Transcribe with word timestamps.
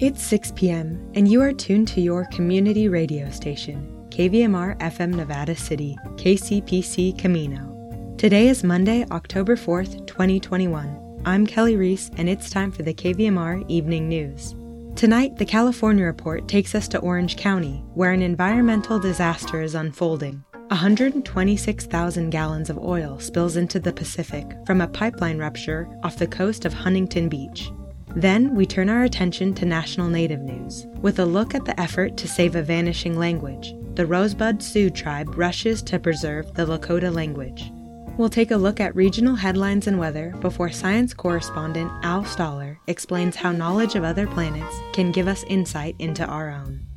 It's 0.00 0.22
6 0.22 0.52
p.m., 0.56 1.12
and 1.14 1.30
you 1.30 1.42
are 1.42 1.52
tuned 1.52 1.86
to 1.88 2.00
your 2.00 2.24
community 2.32 2.88
radio 2.88 3.28
station, 3.28 4.06
KVMR 4.08 4.78
FM 4.78 5.12
Nevada 5.12 5.54
City, 5.54 5.94
KCPC 6.14 7.18
Camino. 7.18 8.14
Today 8.16 8.48
is 8.48 8.64
Monday, 8.64 9.04
October 9.10 9.56
4th, 9.56 10.06
2021. 10.06 11.20
I'm 11.26 11.46
Kelly 11.46 11.76
Reese, 11.76 12.10
and 12.16 12.30
it's 12.30 12.48
time 12.48 12.72
for 12.72 12.82
the 12.82 12.94
KVMR 12.94 13.62
Evening 13.68 14.08
News. 14.08 14.54
Tonight, 14.96 15.36
the 15.36 15.44
California 15.44 16.06
Report 16.06 16.48
takes 16.48 16.74
us 16.74 16.88
to 16.88 16.98
Orange 17.00 17.36
County, 17.36 17.84
where 17.92 18.12
an 18.12 18.22
environmental 18.22 18.98
disaster 18.98 19.60
is 19.60 19.74
unfolding. 19.74 20.42
126,000 20.68 22.30
gallons 22.30 22.70
of 22.70 22.78
oil 22.78 23.18
spills 23.18 23.56
into 23.56 23.78
the 23.78 23.92
Pacific 23.92 24.46
from 24.64 24.80
a 24.80 24.88
pipeline 24.88 25.36
rupture 25.36 25.86
off 26.02 26.16
the 26.16 26.26
coast 26.26 26.64
of 26.64 26.72
Huntington 26.72 27.28
Beach. 27.28 27.70
Then 28.16 28.54
we 28.54 28.66
turn 28.66 28.88
our 28.88 29.04
attention 29.04 29.54
to 29.54 29.64
national 29.64 30.08
native 30.08 30.40
news 30.40 30.86
with 31.00 31.18
a 31.18 31.24
look 31.24 31.54
at 31.54 31.64
the 31.64 31.78
effort 31.80 32.16
to 32.16 32.28
save 32.28 32.56
a 32.56 32.62
vanishing 32.62 33.18
language. 33.18 33.74
The 33.94 34.06
Rosebud 34.06 34.62
Sioux 34.62 34.90
tribe 34.90 35.36
rushes 35.36 35.82
to 35.82 35.98
preserve 35.98 36.54
the 36.54 36.66
Lakota 36.66 37.14
language. 37.14 37.72
We'll 38.16 38.28
take 38.28 38.50
a 38.50 38.56
look 38.56 38.80
at 38.80 38.94
regional 38.94 39.36
headlines 39.36 39.86
and 39.86 39.98
weather 39.98 40.34
before 40.40 40.70
science 40.70 41.14
correspondent 41.14 41.90
Al 42.02 42.24
Stahler 42.24 42.76
explains 42.86 43.36
how 43.36 43.52
knowledge 43.52 43.94
of 43.94 44.04
other 44.04 44.26
planets 44.26 44.76
can 44.92 45.12
give 45.12 45.28
us 45.28 45.44
insight 45.44 45.94
into 45.98 46.26
our 46.26 46.50
own. 46.50 46.89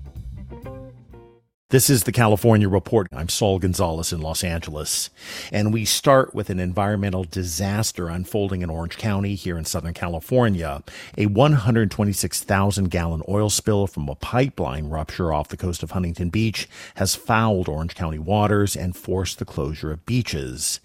This 1.73 1.89
is 1.89 2.03
the 2.03 2.11
California 2.11 2.69
Report. 2.69 3.07
I'm 3.11 3.29
Saul 3.29 3.57
Gonzalez 3.57 4.13
in 4.13 4.21
Los 4.21 4.43
Angeles. 4.43 5.09
And 5.51 5.73
we 5.73 5.85
start 5.85 6.35
with 6.35 6.51
an 6.51 6.59
environmental 6.59 7.23
disaster 7.23 8.09
unfolding 8.09 8.61
in 8.61 8.69
Orange 8.69 8.95
County 8.95 9.33
here 9.33 9.57
in 9.57 9.65
Southern 9.65 9.95
California. 9.95 10.83
A 11.17 11.25
126,000 11.25 12.91
gallon 12.91 13.23
oil 13.27 13.49
spill 13.49 13.87
from 13.87 14.07
a 14.07 14.13
pipeline 14.13 14.89
rupture 14.89 15.33
off 15.33 15.47
the 15.47 15.57
coast 15.57 15.81
of 15.81 15.89
Huntington 15.89 16.29
Beach 16.29 16.69
has 16.97 17.15
fouled 17.15 17.67
Orange 17.67 17.95
County 17.95 18.19
waters 18.19 18.75
and 18.75 18.95
forced 18.95 19.39
the 19.39 19.43
closure 19.43 19.91
of 19.91 20.05
beaches. 20.05 20.79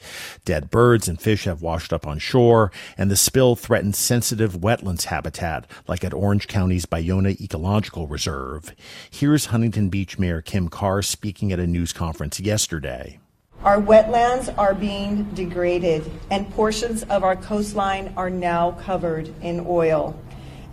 Dead 0.47 0.71
birds 0.71 1.07
and 1.07 1.21
fish 1.21 1.45
have 1.45 1.61
washed 1.61 1.93
up 1.93 2.07
on 2.07 2.19
shore, 2.19 2.73
and 2.97 3.11
the 3.11 3.17
spill 3.17 3.57
threatened 3.57 3.95
sensitive 3.95 4.55
wetlands 4.55 5.05
habitat 5.05 5.71
like 5.87 6.03
at 6.03 6.15
Orange 6.15 6.49
County's 6.49 6.87
Bayona 6.87 7.39
Ecological 7.39 8.07
Reserve. 8.07 8.75
Here's 9.11 9.47
Huntington 9.47 9.91
Beach 9.91 10.19
Mayor 10.19 10.41
Kim 10.41 10.71
Carr 10.79 11.03
speaking 11.03 11.51
at 11.51 11.59
a 11.59 11.67
news 11.67 11.93
conference 11.93 12.39
yesterday. 12.39 13.19
Our 13.65 13.83
wetlands 13.83 14.57
are 14.57 14.75
being 14.75 15.25
degraded, 15.35 16.09
and 16.31 16.49
portions 16.53 17.03
of 17.03 17.25
our 17.25 17.35
coastline 17.35 18.15
are 18.17 18.31
now 18.31 18.71
covered 18.87 19.35
in 19.43 19.67
oil. 19.67 20.17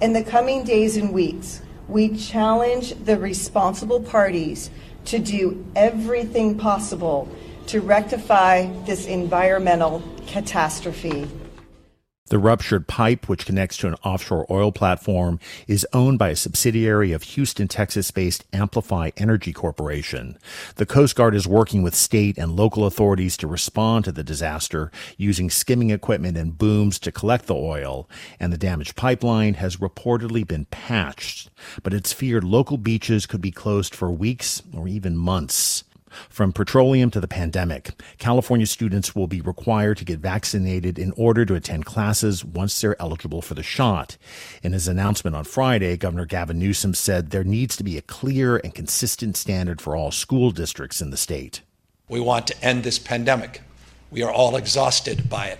In 0.01 0.13
the 0.13 0.23
coming 0.23 0.63
days 0.63 0.95
and 0.95 1.11
weeks, 1.11 1.63
we 1.87 2.15
challenge 2.15 2.93
the 3.03 3.17
responsible 3.17 3.99
parties 3.99 4.69
to 5.05 5.17
do 5.17 5.65
everything 5.75 6.55
possible 6.55 7.27
to 7.65 7.81
rectify 7.81 8.71
this 8.85 9.07
environmental 9.07 10.03
catastrophe. 10.27 11.27
The 12.29 12.39
ruptured 12.39 12.87
pipe, 12.87 13.29
which 13.29 13.45
connects 13.45 13.77
to 13.77 13.87
an 13.87 13.93
offshore 14.03 14.47
oil 14.49 14.71
platform, 14.71 15.39
is 15.67 15.85
owned 15.93 16.17
by 16.17 16.29
a 16.29 16.35
subsidiary 16.35 17.11
of 17.11 17.21
Houston, 17.21 17.67
Texas 17.67 18.09
based 18.09 18.45
Amplify 18.51 19.11
Energy 19.15 19.53
Corporation. 19.53 20.39
The 20.77 20.87
Coast 20.87 21.15
Guard 21.15 21.35
is 21.35 21.47
working 21.47 21.83
with 21.83 21.93
state 21.93 22.39
and 22.39 22.55
local 22.55 22.87
authorities 22.87 23.37
to 23.37 23.47
respond 23.47 24.05
to 24.05 24.11
the 24.11 24.23
disaster 24.23 24.91
using 25.17 25.51
skimming 25.51 25.91
equipment 25.91 26.35
and 26.35 26.57
booms 26.57 26.97
to 27.01 27.11
collect 27.11 27.45
the 27.45 27.53
oil, 27.53 28.09
and 28.39 28.51
the 28.51 28.57
damaged 28.57 28.95
pipeline 28.95 29.53
has 29.53 29.77
reportedly 29.77 30.47
been 30.47 30.65
patched, 30.65 31.51
but 31.83 31.93
it's 31.93 32.11
feared 32.11 32.43
local 32.43 32.77
beaches 32.77 33.27
could 33.27 33.41
be 33.41 33.51
closed 33.51 33.93
for 33.93 34.09
weeks 34.09 34.63
or 34.73 34.87
even 34.87 35.15
months. 35.15 35.83
From 36.29 36.53
petroleum 36.53 37.11
to 37.11 37.19
the 37.19 37.27
pandemic, 37.27 37.91
California 38.17 38.67
students 38.67 39.15
will 39.15 39.27
be 39.27 39.41
required 39.41 39.97
to 39.97 40.05
get 40.05 40.19
vaccinated 40.19 40.97
in 40.99 41.11
order 41.17 41.45
to 41.45 41.55
attend 41.55 41.85
classes 41.85 42.43
once 42.43 42.79
they're 42.79 43.01
eligible 43.01 43.41
for 43.41 43.53
the 43.53 43.63
shot. 43.63 44.17
In 44.63 44.73
his 44.73 44.87
announcement 44.87 45.35
on 45.35 45.43
Friday, 45.43 45.97
Governor 45.97 46.25
Gavin 46.25 46.59
Newsom 46.59 46.93
said 46.93 47.29
there 47.29 47.43
needs 47.43 47.75
to 47.77 47.83
be 47.83 47.97
a 47.97 48.01
clear 48.01 48.57
and 48.57 48.73
consistent 48.73 49.37
standard 49.37 49.81
for 49.81 49.95
all 49.95 50.11
school 50.11 50.51
districts 50.51 51.01
in 51.01 51.09
the 51.09 51.17
state. 51.17 51.61
We 52.07 52.19
want 52.19 52.47
to 52.47 52.63
end 52.63 52.83
this 52.83 52.99
pandemic. 52.99 53.61
We 54.11 54.21
are 54.21 54.31
all 54.31 54.55
exhausted 54.55 55.29
by 55.29 55.47
it. 55.47 55.59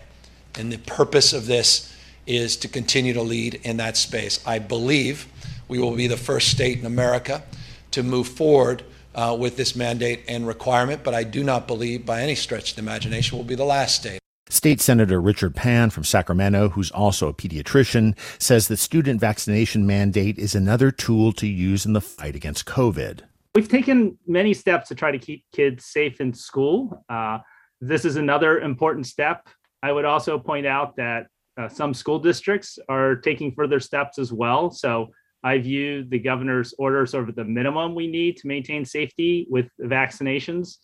And 0.58 0.72
the 0.72 0.78
purpose 0.78 1.34
of 1.34 1.48
this 1.48 1.92
is 2.28 2.56
to 2.58 2.68
continue 2.68 3.14
to 3.14 3.22
lead 3.22 3.56
in 3.64 3.78
that 3.78 3.98
space. 3.98 4.46
I 4.46 4.60
believe 4.60 5.28
we 5.68 5.80
will 5.80 5.96
be 5.96 6.08
the 6.08 6.18
first 6.18 6.50
state 6.50 6.80
in 6.80 6.86
America 6.86 7.44
to 7.92 8.04
move 8.04 8.28
forward 8.28 8.84
uh, 9.16 9.36
with 9.38 9.58
this 9.58 9.76
mandate 9.76 10.24
and 10.28 10.46
requirement, 10.46 11.04
but 11.04 11.14
I 11.14 11.24
do 11.24 11.44
not 11.44 11.68
believe 11.68 12.06
by 12.06 12.22
any 12.22 12.36
stretch 12.36 12.72
of 12.72 12.76
the 12.76 12.82
imagination 12.82 13.38
will 13.38 13.46
be 13.46 13.56
the 13.56 13.66
last 13.66 13.96
state. 13.96 14.20
State 14.48 14.80
Senator 14.80 15.20
Richard 15.20 15.56
Pan 15.56 15.90
from 15.90 16.04
Sacramento, 16.04 16.70
who's 16.70 16.92
also 16.92 17.28
a 17.28 17.34
pediatrician, 17.34 18.16
says 18.40 18.68
the 18.68 18.78
student 18.78 19.20
vaccination 19.20 19.88
mandate 19.88 20.38
is 20.38 20.54
another 20.54 20.92
tool 20.92 21.34
to 21.34 21.48
use 21.48 21.86
in 21.86 21.94
the 21.94 22.02
fight 22.02 22.36
against 22.36 22.66
COVID. 22.66 23.22
We've 23.56 23.68
taken 23.68 24.18
many 24.28 24.54
steps 24.54 24.90
to 24.90 24.96
try 24.96 25.12
to 25.12 25.18
keep 25.18 25.46
kids 25.52 25.86
safe 25.86 26.22
in 26.22 26.34
school. 26.34 27.04
Uh, 27.10 27.40
this 27.82 28.06
is 28.06 28.18
another 28.18 28.60
important 28.60 29.08
step. 29.08 29.48
I 29.82 29.92
would 29.92 30.06
also 30.06 30.38
point 30.38 30.68
out 30.68 30.96
that 30.98 31.28
uh, 31.58 31.70
some 31.70 31.94
school 31.94 32.20
districts 32.20 32.78
are 32.90 33.16
taking 33.16 33.52
further 33.52 33.80
steps 33.80 34.20
as 34.20 34.32
well. 34.32 34.70
So 34.70 35.10
I 35.46 35.60
view 35.60 36.04
the 36.10 36.18
governor's 36.18 36.74
order 36.80 37.06
sort 37.06 37.30
of 37.30 37.36
the 37.36 37.44
minimum 37.44 37.94
we 37.94 38.08
need 38.08 38.36
to 38.38 38.48
maintain 38.48 38.84
safety 38.84 39.46
with 39.48 39.68
vaccinations. 39.80 40.78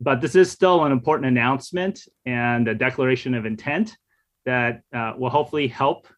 But 0.00 0.20
this 0.20 0.34
is 0.34 0.50
still 0.50 0.84
an 0.84 0.90
important 0.90 1.26
announcement 1.28 2.00
and 2.26 2.66
a 2.66 2.74
declaration 2.74 3.32
of 3.32 3.46
intent 3.46 3.96
that 4.44 4.82
uh, 4.92 5.12
will 5.16 5.30
hopefully 5.30 5.68
help 5.68 6.08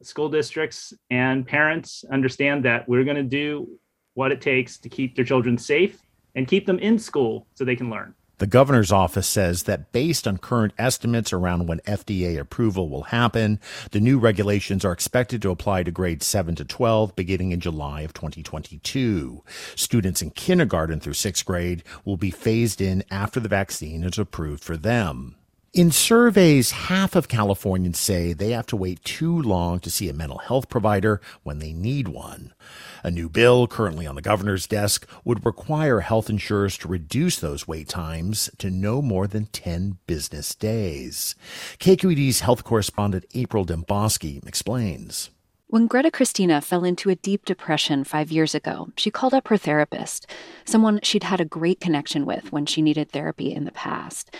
school 0.00 0.28
districts 0.28 0.92
and 1.10 1.44
parents 1.44 2.04
understand 2.12 2.64
that 2.66 2.88
we're 2.88 3.02
going 3.02 3.16
to 3.16 3.24
do 3.24 3.68
what 4.14 4.30
it 4.30 4.40
takes 4.40 4.78
to 4.78 4.88
keep 4.88 5.16
their 5.16 5.24
children 5.24 5.58
safe 5.58 6.00
and 6.36 6.46
keep 6.46 6.66
them 6.66 6.78
in 6.78 7.00
school 7.00 7.48
so 7.54 7.64
they 7.64 7.74
can 7.74 7.90
learn. 7.90 8.14
The 8.38 8.46
governor's 8.46 8.90
office 8.90 9.28
says 9.28 9.62
that 9.64 9.92
based 9.92 10.26
on 10.26 10.38
current 10.38 10.72
estimates 10.76 11.32
around 11.32 11.66
when 11.66 11.78
FDA 11.80 12.38
approval 12.38 12.88
will 12.88 13.04
happen, 13.04 13.60
the 13.92 14.00
new 14.00 14.18
regulations 14.18 14.84
are 14.84 14.92
expected 14.92 15.40
to 15.42 15.50
apply 15.50 15.84
to 15.84 15.92
grades 15.92 16.26
7 16.26 16.56
to 16.56 16.64
12 16.64 17.14
beginning 17.14 17.52
in 17.52 17.60
July 17.60 18.00
of 18.00 18.12
2022. 18.12 19.44
Students 19.76 20.20
in 20.20 20.30
kindergarten 20.30 20.98
through 20.98 21.12
6th 21.12 21.44
grade 21.44 21.84
will 22.04 22.16
be 22.16 22.30
phased 22.30 22.80
in 22.80 23.04
after 23.10 23.38
the 23.38 23.48
vaccine 23.48 24.02
is 24.02 24.18
approved 24.18 24.64
for 24.64 24.76
them. 24.76 25.36
In 25.74 25.90
surveys, 25.90 26.70
half 26.70 27.16
of 27.16 27.26
Californians 27.26 27.98
say 27.98 28.32
they 28.32 28.50
have 28.52 28.66
to 28.66 28.76
wait 28.76 29.02
too 29.02 29.42
long 29.42 29.80
to 29.80 29.90
see 29.90 30.08
a 30.08 30.14
mental 30.14 30.38
health 30.38 30.68
provider 30.68 31.20
when 31.42 31.58
they 31.58 31.72
need 31.72 32.06
one. 32.06 32.54
A 33.02 33.10
new 33.10 33.28
bill 33.28 33.66
currently 33.66 34.06
on 34.06 34.14
the 34.14 34.22
governor's 34.22 34.68
desk 34.68 35.04
would 35.24 35.44
require 35.44 35.98
health 35.98 36.30
insurers 36.30 36.78
to 36.78 36.86
reduce 36.86 37.40
those 37.40 37.66
wait 37.66 37.88
times 37.88 38.48
to 38.58 38.70
no 38.70 39.02
more 39.02 39.26
than 39.26 39.46
10 39.46 39.98
business 40.06 40.54
days. 40.54 41.34
KQED's 41.80 42.38
health 42.38 42.62
correspondent 42.62 43.24
April 43.34 43.66
Dembosky 43.66 44.46
explains. 44.46 45.30
When 45.66 45.88
Greta 45.88 46.12
Christina 46.12 46.60
fell 46.60 46.84
into 46.84 47.10
a 47.10 47.16
deep 47.16 47.44
depression 47.44 48.04
five 48.04 48.30
years 48.30 48.54
ago, 48.54 48.90
she 48.96 49.10
called 49.10 49.34
up 49.34 49.48
her 49.48 49.56
therapist, 49.56 50.28
someone 50.64 51.00
she'd 51.02 51.24
had 51.24 51.40
a 51.40 51.44
great 51.44 51.80
connection 51.80 52.26
with 52.26 52.52
when 52.52 52.64
she 52.64 52.80
needed 52.80 53.10
therapy 53.10 53.52
in 53.52 53.64
the 53.64 53.72
past 53.72 54.30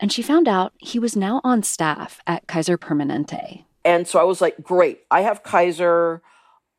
and 0.00 0.12
she 0.12 0.22
found 0.22 0.48
out 0.48 0.72
he 0.78 0.98
was 0.98 1.16
now 1.16 1.40
on 1.44 1.62
staff 1.62 2.20
at 2.26 2.46
Kaiser 2.46 2.78
Permanente. 2.78 3.64
And 3.84 4.06
so 4.06 4.18
I 4.18 4.24
was 4.24 4.40
like, 4.40 4.62
great, 4.62 5.00
I 5.10 5.22
have 5.22 5.42
Kaiser. 5.42 6.22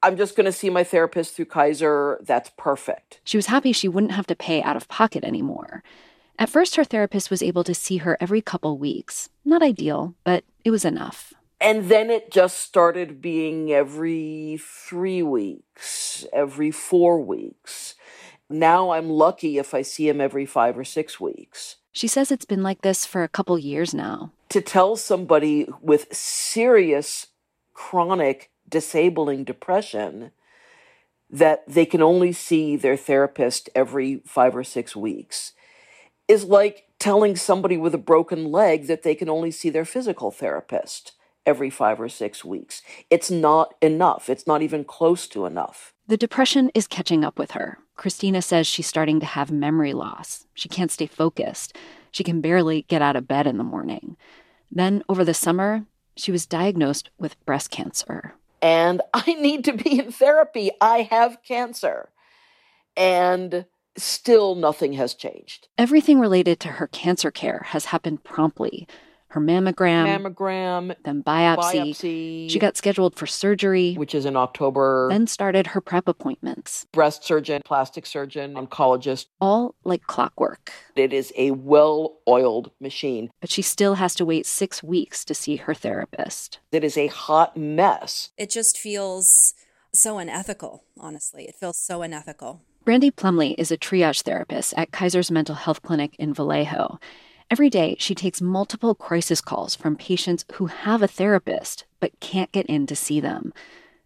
I'm 0.01 0.15
just 0.15 0.35
going 0.35 0.45
to 0.45 0.51
see 0.51 0.69
my 0.69 0.83
therapist 0.83 1.35
through 1.35 1.45
Kaiser. 1.45 2.19
That's 2.21 2.51
perfect. 2.57 3.19
She 3.23 3.37
was 3.37 3.47
happy 3.47 3.73
she 3.73 3.87
wouldn't 3.87 4.13
have 4.13 4.27
to 4.27 4.35
pay 4.35 4.61
out 4.61 4.77
of 4.77 4.87
pocket 4.87 5.23
anymore. 5.23 5.83
At 6.37 6.49
first, 6.49 6.77
her 6.77 6.85
therapist 6.85 7.29
was 7.29 7.43
able 7.43 7.65
to 7.65 7.73
see 7.73 7.97
her 7.97 8.17
every 8.21 8.41
couple 8.41 8.77
weeks. 8.77 9.29
Not 9.43 9.61
ideal, 9.61 10.15
but 10.23 10.45
it 10.63 10.71
was 10.71 10.85
enough. 10.85 11.33
And 11.59 11.89
then 11.89 12.09
it 12.09 12.31
just 12.31 12.59
started 12.59 13.21
being 13.21 13.73
every 13.73 14.61
three 14.61 15.21
weeks, 15.21 16.25
every 16.31 16.71
four 16.71 17.19
weeks. 17.19 17.95
Now 18.49 18.91
I'm 18.91 19.09
lucky 19.09 19.57
if 19.57 19.73
I 19.73 19.83
see 19.83 20.09
him 20.09 20.19
every 20.19 20.45
five 20.45 20.77
or 20.77 20.83
six 20.83 21.19
weeks. 21.19 21.77
She 21.91 22.07
says 22.07 22.31
it's 22.31 22.45
been 22.45 22.63
like 22.63 22.81
this 22.81 23.05
for 23.05 23.23
a 23.23 23.27
couple 23.27 23.57
years 23.59 23.93
now. 23.93 24.31
To 24.49 24.61
tell 24.61 24.95
somebody 24.95 25.67
with 25.81 26.13
serious 26.13 27.27
chronic 27.73 28.51
disabling 28.67 29.43
depression 29.43 30.31
that 31.29 31.63
they 31.67 31.85
can 31.85 32.01
only 32.01 32.31
see 32.31 32.75
their 32.75 32.97
therapist 32.97 33.69
every 33.75 34.21
five 34.25 34.55
or 34.55 34.63
six 34.63 34.95
weeks 34.95 35.53
is 36.27 36.43
like 36.43 36.87
telling 36.99 37.35
somebody 37.35 37.77
with 37.77 37.93
a 37.93 37.99
broken 37.99 38.51
leg 38.51 38.87
that 38.87 39.03
they 39.03 39.15
can 39.15 39.29
only 39.29 39.51
see 39.51 39.69
their 39.69 39.85
physical 39.85 40.31
therapist 40.31 41.13
every 41.45 41.69
five 41.69 41.99
or 41.99 42.09
six 42.09 42.43
weeks. 42.43 42.81
It's 43.09 43.31
not 43.31 43.73
enough. 43.81 44.29
It's 44.29 44.45
not 44.45 44.61
even 44.61 44.83
close 44.83 45.27
to 45.29 45.45
enough. 45.45 45.93
The 46.07 46.17
depression 46.17 46.71
is 46.73 46.87
catching 46.87 47.23
up 47.23 47.39
with 47.39 47.51
her. 47.51 47.79
Christina 47.99 48.41
says 48.41 48.65
she's 48.65 48.87
starting 48.87 49.19
to 49.19 49.25
have 49.25 49.51
memory 49.51 49.91
loss. 49.91 50.47
She 50.53 50.69
can't 50.69 50.89
stay 50.89 51.05
focused. 51.05 51.75
She 52.11 52.23
can 52.23 52.39
barely 52.39 52.83
get 52.83 53.01
out 53.01 53.17
of 53.17 53.27
bed 53.27 53.45
in 53.45 53.57
the 53.57 53.63
morning. 53.65 54.15
Then, 54.71 55.03
over 55.09 55.25
the 55.25 55.33
summer, 55.33 55.83
she 56.15 56.31
was 56.31 56.45
diagnosed 56.45 57.09
with 57.19 57.43
breast 57.45 57.71
cancer. 57.71 58.35
And 58.61 59.01
I 59.13 59.33
need 59.33 59.65
to 59.65 59.73
be 59.73 59.99
in 59.99 60.13
therapy. 60.13 60.71
I 60.79 61.09
have 61.11 61.43
cancer. 61.43 62.07
And 62.95 63.65
still 63.97 64.55
nothing 64.55 64.93
has 64.93 65.13
changed. 65.13 65.67
Everything 65.77 66.21
related 66.21 66.61
to 66.61 66.69
her 66.69 66.87
cancer 66.87 67.31
care 67.31 67.63
has 67.65 67.83
happened 67.83 68.23
promptly 68.23 68.87
her 69.29 69.39
mammogram, 69.39 70.05
mammogram, 70.07 70.95
then 71.03 71.23
biopsy. 71.23 71.57
biopsy. 71.57 72.49
She 72.49 72.59
got 72.59 72.75
scheduled 72.75 73.15
for 73.15 73.27
surgery, 73.27 73.93
which 73.93 74.15
is 74.15 74.25
in 74.25 74.35
October. 74.35 75.07
Then 75.09 75.27
started 75.27 75.67
her 75.67 75.81
prep 75.81 76.07
appointments. 76.07 76.87
Breast 76.91 77.23
surgeon, 77.23 77.61
plastic 77.63 78.05
surgeon, 78.05 78.55
oncologist. 78.55 79.27
All 79.39 79.75
like 79.83 80.07
clockwork. 80.07 80.71
It 80.95 81.13
is 81.13 81.31
a 81.37 81.51
well 81.51 82.17
oiled 82.27 82.71
machine. 82.79 83.29
But 83.39 83.51
she 83.51 83.61
still 83.61 83.95
has 83.95 84.15
to 84.15 84.25
wait 84.25 84.45
six 84.45 84.81
weeks 84.81 85.23
to 85.25 85.35
see 85.35 85.57
her 85.57 85.73
therapist. 85.73 86.59
It 86.71 86.83
is 86.83 86.97
a 86.97 87.07
hot 87.07 87.55
mess. 87.55 88.31
It 88.37 88.49
just 88.49 88.77
feels 88.77 89.53
so 89.93 90.17
unethical, 90.17 90.83
honestly. 90.99 91.45
It 91.45 91.55
feels 91.55 91.77
so 91.77 92.01
unethical. 92.01 92.61
Brandy 92.83 93.11
Plumley 93.11 93.51
is 93.59 93.71
a 93.71 93.77
triage 93.77 94.23
therapist 94.23 94.73
at 94.75 94.91
Kaiser's 94.91 95.29
Mental 95.29 95.53
Health 95.53 95.83
Clinic 95.83 96.15
in 96.17 96.33
Vallejo. 96.33 96.99
Every 97.51 97.71
day, 97.71 97.95
she 97.97 98.13
takes 98.13 98.41
multiple 98.41 98.93
crisis 98.93 99.41
calls 99.41 99.75
from 99.75 99.95
patients 99.95 100.45
who 100.53 100.67
have 100.67 101.01
a 101.01 101.07
therapist 101.07 101.85
but 101.99 102.19
can't 102.19 102.51
get 102.51 102.67
in 102.67 102.85
to 102.85 102.95
see 102.95 103.19
them. 103.19 103.53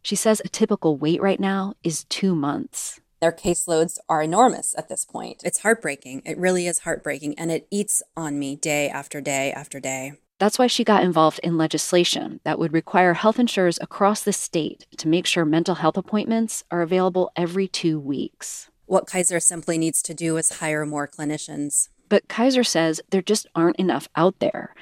She 0.01 0.15
says 0.15 0.41
a 0.45 0.47
typical 0.47 0.95
wait 0.95 1.21
right 1.21 1.39
now 1.41 1.73
is 1.83 2.05
two 2.05 2.35
months. 2.35 3.01
Their 3.19 3.33
caseloads 3.33 3.97
are 4.07 4.23
enormous 4.23 4.73
at 4.77 4.87
this 4.87 5.03
point. 5.03 5.41
It's 5.43 5.59
heartbreaking. 5.59 6.21
It 6.25 6.37
really 6.37 6.67
is 6.67 6.79
heartbreaking, 6.79 7.37
and 7.37 7.51
it 7.51 7.67
eats 7.69 8.01
on 8.15 8.39
me 8.39 8.55
day 8.55 8.87
after 8.87 9.19
day 9.19 9.51
after 9.51 9.81
day. 9.81 10.13
That's 10.39 10.57
why 10.57 10.67
she 10.67 10.85
got 10.85 11.03
involved 11.03 11.39
in 11.43 11.57
legislation 11.57 12.39
that 12.45 12.59
would 12.59 12.71
require 12.71 13.13
health 13.13 13.39
insurers 13.39 13.77
across 13.81 14.23
the 14.23 14.33
state 14.33 14.87
to 14.97 15.09
make 15.09 15.25
sure 15.25 15.43
mental 15.43 15.75
health 15.75 15.97
appointments 15.97 16.63
are 16.71 16.81
available 16.81 17.29
every 17.35 17.67
two 17.67 17.99
weeks. 17.99 18.69
What 18.85 19.07
Kaiser 19.07 19.39
simply 19.39 19.77
needs 19.77 20.01
to 20.03 20.13
do 20.13 20.37
is 20.37 20.59
hire 20.59 20.85
more 20.85 21.07
clinicians. 21.07 21.89
But 22.13 22.27
Kaiser 22.27 22.63
says 22.63 23.01
there 23.10 23.24
just 23.24 23.48
aren't 23.56 23.77
enough 23.77 24.07
out 24.15 24.38
there. 24.38 24.75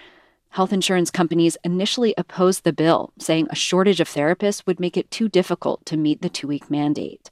Health 0.50 0.74
insurance 0.74 1.10
companies 1.10 1.56
initially 1.64 2.14
opposed 2.18 2.66
the 2.66 2.74
bill, 2.74 3.14
saying 3.20 3.48
a 3.50 3.56
shortage 3.56 4.02
of 4.02 4.10
therapists 4.10 4.68
would 4.68 4.82
make 4.82 4.98
it 4.98 5.10
too 5.10 5.30
difficult 5.30 5.86
to 5.86 5.96
meet 5.96 6.22
the 6.22 6.28
two 6.28 6.46
week 6.46 6.70
mandate. 6.70 7.30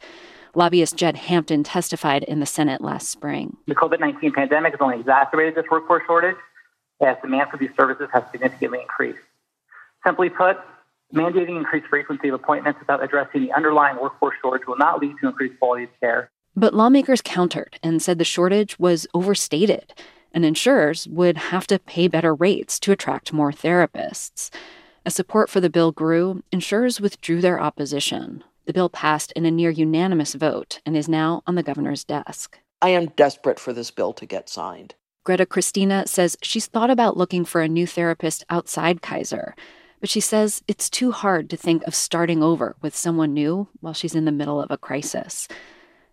Lobbyist 0.56 0.96
Jed 0.96 1.18
Hampton 1.18 1.66
testified 1.66 2.24
in 2.24 2.40
the 2.40 2.46
Senate 2.46 2.80
last 2.80 3.10
spring. 3.10 3.58
The 3.68 3.76
COVID 3.76 4.00
19 4.00 4.32
pandemic 4.32 4.72
has 4.72 4.80
only 4.80 5.02
exacerbated 5.02 5.56
this 5.56 5.66
workforce 5.70 6.04
shortage 6.08 6.38
as 7.02 7.18
demand 7.22 7.50
for 7.52 7.58
these 7.58 7.72
services 7.78 8.08
has 8.14 8.24
significantly 8.32 8.80
increased. 8.80 9.20
Simply 10.06 10.30
put, 10.30 10.56
mandating 11.14 11.58
increased 11.58 11.88
frequency 11.88 12.30
of 12.30 12.36
appointments 12.36 12.80
without 12.80 13.04
addressing 13.04 13.42
the 13.42 13.52
underlying 13.52 13.98
workforce 14.02 14.38
shortage 14.42 14.66
will 14.66 14.78
not 14.78 15.02
lead 15.02 15.16
to 15.20 15.28
increased 15.28 15.60
quality 15.60 15.84
of 15.84 15.90
care. 16.00 16.32
But 16.56 16.74
lawmakers 16.74 17.22
countered 17.22 17.80
and 17.84 18.02
said 18.02 18.18
the 18.18 18.26
shortage 18.26 18.78
was 18.80 19.08
overstated, 19.14 19.94
and 20.34 20.46
insurers 20.46 21.08
would 21.08 21.38
have 21.38 21.68
to 21.68 21.80
pay 21.80 22.08
better 22.08 22.34
rates 22.34 22.80
to 22.82 22.92
attract 22.92 23.34
more 23.34 23.52
therapists. 23.52 24.50
As 25.06 25.16
support 25.16 25.50
for 25.50 25.62
the 25.62 25.70
bill 25.70 25.92
grew, 25.92 26.44
insurers 26.52 27.00
withdrew 27.00 27.42
their 27.42 27.60
opposition. 27.60 28.44
The 28.66 28.74
bill 28.74 28.90
passed 28.90 29.32
in 29.32 29.46
a 29.46 29.52
near 29.52 29.70
unanimous 29.70 30.36
vote 30.36 30.82
and 30.86 30.96
is 30.96 31.10
now 31.10 31.42
on 31.48 31.56
the 31.56 31.64
governor's 31.64 32.04
desk. 32.04 32.60
I 32.82 32.90
am 32.90 33.08
desperate 33.16 33.60
for 33.60 33.74
this 33.74 33.92
bill 33.92 34.14
to 34.14 34.26
get 34.26 34.50
signed. 34.50 34.96
Greta 35.24 35.46
Christina 35.46 36.08
says 36.08 36.38
she's 36.42 36.68
thought 36.68 36.90
about 36.90 37.18
looking 37.18 37.46
for 37.46 37.62
a 37.62 37.68
new 37.68 37.86
therapist 37.86 38.44
outside 38.50 39.02
Kaiser, 39.02 39.56
but 40.00 40.10
she 40.10 40.22
says 40.22 40.64
it's 40.68 40.90
too 40.90 41.12
hard 41.12 41.50
to 41.50 41.58
think 41.58 41.84
of 41.84 41.96
starting 41.96 42.42
over 42.42 42.76
with 42.82 42.96
someone 42.96 43.34
new 43.34 43.68
while 43.80 43.94
she's 43.94 44.16
in 44.16 44.26
the 44.26 44.32
middle 44.32 44.62
of 44.62 44.72
a 44.72 44.78
crisis. 44.78 45.48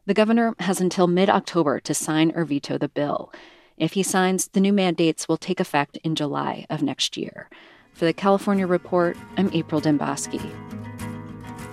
The 0.06 0.14
governor 0.14 0.54
has 0.60 0.80
until 0.80 1.08
mid 1.08 1.28
October 1.28 1.80
to 1.80 1.92
sign 1.92 2.32
or 2.36 2.44
veto 2.44 2.78
the 2.78 2.88
bill. 2.88 3.32
If 3.76 3.94
he 3.94 4.04
signs, 4.04 4.46
the 4.46 4.60
new 4.60 4.72
mandates 4.72 5.26
will 5.26 5.36
take 5.36 5.58
effect 5.58 5.98
in 6.04 6.14
July 6.14 6.64
of 6.70 6.80
next 6.80 7.16
year. 7.16 7.48
For 7.92 8.04
the 8.04 8.12
California 8.12 8.68
Report, 8.68 9.16
I'm 9.36 9.50
April 9.52 9.80
Dembosky. 9.80 10.40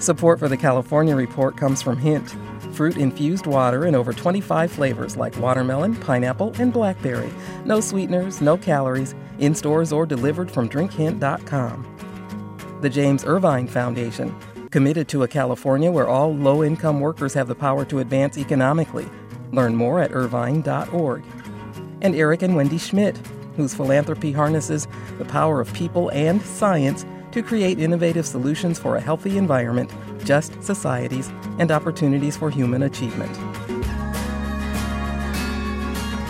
Support 0.01 0.39
for 0.39 0.49
the 0.49 0.57
California 0.57 1.15
Report 1.15 1.57
comes 1.57 1.83
from 1.83 1.99
Hint, 1.99 2.35
fruit 2.73 2.97
infused 2.97 3.45
water 3.45 3.85
in 3.85 3.93
over 3.93 4.13
25 4.13 4.71
flavors 4.71 5.15
like 5.15 5.37
watermelon, 5.37 5.95
pineapple, 5.95 6.53
and 6.57 6.73
blackberry. 6.73 7.29
No 7.65 7.81
sweeteners, 7.81 8.41
no 8.41 8.57
calories, 8.57 9.13
in 9.37 9.53
stores 9.53 9.93
or 9.93 10.07
delivered 10.07 10.49
from 10.49 10.67
drinkhint.com. 10.67 12.79
The 12.81 12.89
James 12.89 13.25
Irvine 13.25 13.67
Foundation 13.67 14.35
committed 14.73 15.07
to 15.07 15.21
a 15.21 15.27
California 15.27 15.91
where 15.91 16.07
all 16.07 16.35
low 16.35 16.63
income 16.63 16.99
workers 16.99 17.35
have 17.35 17.47
the 17.47 17.53
power 17.53 17.85
to 17.85 17.99
advance 17.99 18.39
economically. 18.39 19.07
Learn 19.51 19.75
more 19.75 19.99
at 19.99 20.11
irvine.org. 20.11 21.23
And 22.01 22.15
Eric 22.15 22.41
and 22.41 22.55
Wendy 22.55 22.79
Schmidt, 22.79 23.15
whose 23.55 23.75
philanthropy 23.75 24.31
harnesses 24.31 24.87
the 25.19 25.25
power 25.25 25.61
of 25.61 25.71
people 25.75 26.09
and 26.09 26.41
science 26.41 27.05
to 27.33 27.43
create 27.43 27.77
innovative 27.77 28.25
solutions 28.25 28.79
for 28.79 28.95
a 28.95 28.99
healthy 28.99 29.37
environment, 29.37 29.93
just 30.25 30.59
societies, 30.63 31.31
and 31.59 31.69
opportunities 31.71 32.35
for 32.35 32.49
human 32.49 32.81
achievement. 32.81 33.37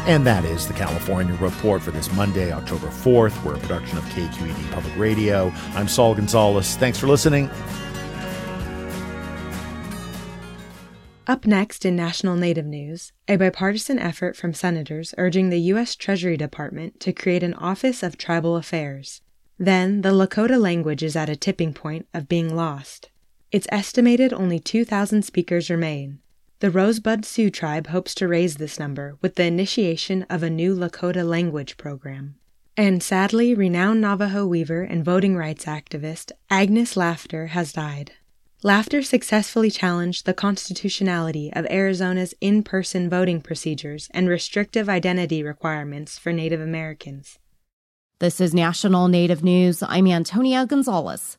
And 0.06 0.28
that 0.28 0.44
is 0.44 0.68
the 0.68 0.74
California 0.74 1.34
Report 1.36 1.82
for 1.82 1.92
this 1.92 2.12
Monday, 2.12 2.52
October 2.52 2.88
4th. 2.88 3.42
We're 3.46 3.56
a 3.56 3.60
production 3.60 3.98
of 3.98 4.04
KQED 4.08 4.70
Public 4.74 4.98
Radio. 4.98 5.50
I'm 5.76 5.88
Saul 5.88 6.14
Gonzalez. 6.14 6.76
Thanks 6.76 7.00
for 7.00 7.08
listening. 7.08 7.50
Up 11.26 11.48
next 11.48 11.86
in 11.86 11.96
national 11.96 12.36
Native 12.36 12.66
news, 12.66 13.14
a 13.30 13.38
bipartisan 13.38 13.98
effort 13.98 14.36
from 14.36 14.54
senators 14.54 15.16
urging 15.18 15.50
the 15.50 15.62
U.S. 15.72 15.96
Treasury 15.96 16.36
Department 16.36 17.00
to 17.00 17.14
create 17.14 17.44
an 17.44 17.54
Office 17.54 18.04
of 18.04 18.18
Tribal 18.18 18.58
Affairs. 18.58 19.22
Then, 19.58 20.02
the 20.02 20.12
Lakota 20.12 20.60
language 20.60 21.02
is 21.02 21.16
at 21.16 21.30
a 21.30 21.38
tipping 21.38 21.74
point 21.74 22.08
of 22.14 22.28
being 22.28 22.54
lost. 22.54 23.10
It's 23.54 23.68
estimated 23.72 24.34
only 24.34 24.60
2,000 24.60 25.24
speakers 25.24 25.70
remain. 25.70 26.20
The 26.60 26.70
Rosebud 26.70 27.24
Sioux 27.24 27.50
tribe 27.50 27.88
hopes 27.88 28.14
to 28.16 28.28
raise 28.28 28.58
this 28.58 28.78
number 28.78 29.18
with 29.22 29.36
the 29.36 29.46
initiation 29.46 30.24
of 30.24 30.44
a 30.44 30.50
new 30.50 30.76
Lakota 30.76 31.26
language 31.26 31.78
program. 31.78 32.36
And 32.76 33.02
sadly, 33.02 33.54
renowned 33.54 34.02
Navajo 34.02 34.46
weaver 34.46 34.82
and 34.82 35.06
voting 35.06 35.38
rights 35.38 35.64
activist 35.66 36.34
Agnes 36.50 36.98
Laughter 36.98 37.48
has 37.48 37.72
died. 37.72 38.12
Laughter 38.66 39.04
successfully 39.04 39.70
challenged 39.70 40.26
the 40.26 40.34
constitutionality 40.34 41.52
of 41.52 41.66
Arizona's 41.66 42.34
in 42.40 42.64
person 42.64 43.10
voting 43.10 43.42
procedures 43.42 44.08
and 44.14 44.30
restrictive 44.30 44.88
identity 44.88 45.44
requirements 45.44 46.18
for 46.18 46.32
Native 46.32 46.62
Americans. 46.62 47.40
This 48.20 48.40
is 48.40 48.54
National 48.54 49.10
Native 49.10 49.44
News. 49.44 49.84
I'm 49.84 50.08
Antonia 50.08 50.66
Gonzalez. 50.66 51.38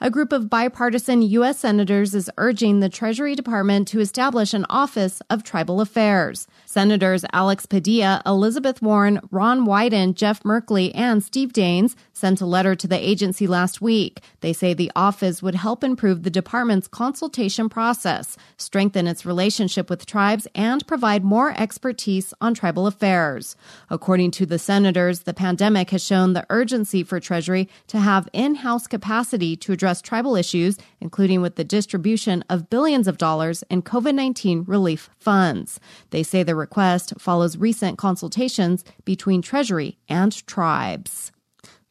A 0.00 0.10
group 0.10 0.32
of 0.32 0.48
bipartisan 0.48 1.22
U.S. 1.22 1.58
senators 1.58 2.14
is 2.14 2.30
urging 2.38 2.78
the 2.78 2.88
Treasury 2.88 3.34
Department 3.34 3.88
to 3.88 3.98
establish 3.98 4.54
an 4.54 4.64
Office 4.70 5.20
of 5.28 5.42
Tribal 5.42 5.80
Affairs. 5.80 6.46
Senators 6.70 7.24
Alex 7.32 7.66
Padilla, 7.66 8.22
Elizabeth 8.24 8.80
Warren, 8.80 9.18
Ron 9.32 9.66
Wyden, 9.66 10.14
Jeff 10.14 10.44
Merkley, 10.44 10.92
and 10.94 11.20
Steve 11.20 11.52
Daines 11.52 11.96
sent 12.12 12.40
a 12.40 12.46
letter 12.46 12.76
to 12.76 12.86
the 12.86 12.96
agency 12.96 13.48
last 13.48 13.80
week. 13.80 14.20
They 14.40 14.52
say 14.52 14.72
the 14.72 14.92
office 14.94 15.42
would 15.42 15.56
help 15.56 15.82
improve 15.82 16.22
the 16.22 16.30
department's 16.30 16.86
consultation 16.86 17.68
process, 17.68 18.36
strengthen 18.56 19.08
its 19.08 19.26
relationship 19.26 19.90
with 19.90 20.06
tribes, 20.06 20.46
and 20.54 20.86
provide 20.86 21.24
more 21.24 21.52
expertise 21.60 22.32
on 22.40 22.54
tribal 22.54 22.86
affairs. 22.86 23.56
According 23.88 24.30
to 24.32 24.46
the 24.46 24.58
senators, 24.58 25.20
the 25.20 25.34
pandemic 25.34 25.90
has 25.90 26.04
shown 26.04 26.34
the 26.34 26.46
urgency 26.50 27.02
for 27.02 27.18
Treasury 27.18 27.68
to 27.88 27.98
have 27.98 28.28
in 28.32 28.54
house 28.54 28.86
capacity 28.86 29.56
to 29.56 29.72
address 29.72 30.00
tribal 30.00 30.36
issues, 30.36 30.78
including 31.00 31.42
with 31.42 31.56
the 31.56 31.64
distribution 31.64 32.44
of 32.48 32.70
billions 32.70 33.08
of 33.08 33.18
dollars 33.18 33.64
in 33.68 33.82
COVID 33.82 34.14
19 34.14 34.62
relief 34.68 35.10
funds. 35.18 35.80
They 36.10 36.22
say 36.22 36.44
the 36.44 36.59
request 36.60 37.14
follows 37.18 37.56
recent 37.56 37.98
consultations 37.98 38.84
between 39.04 39.42
Treasury 39.42 39.98
and 40.08 40.46
tribes. 40.46 41.32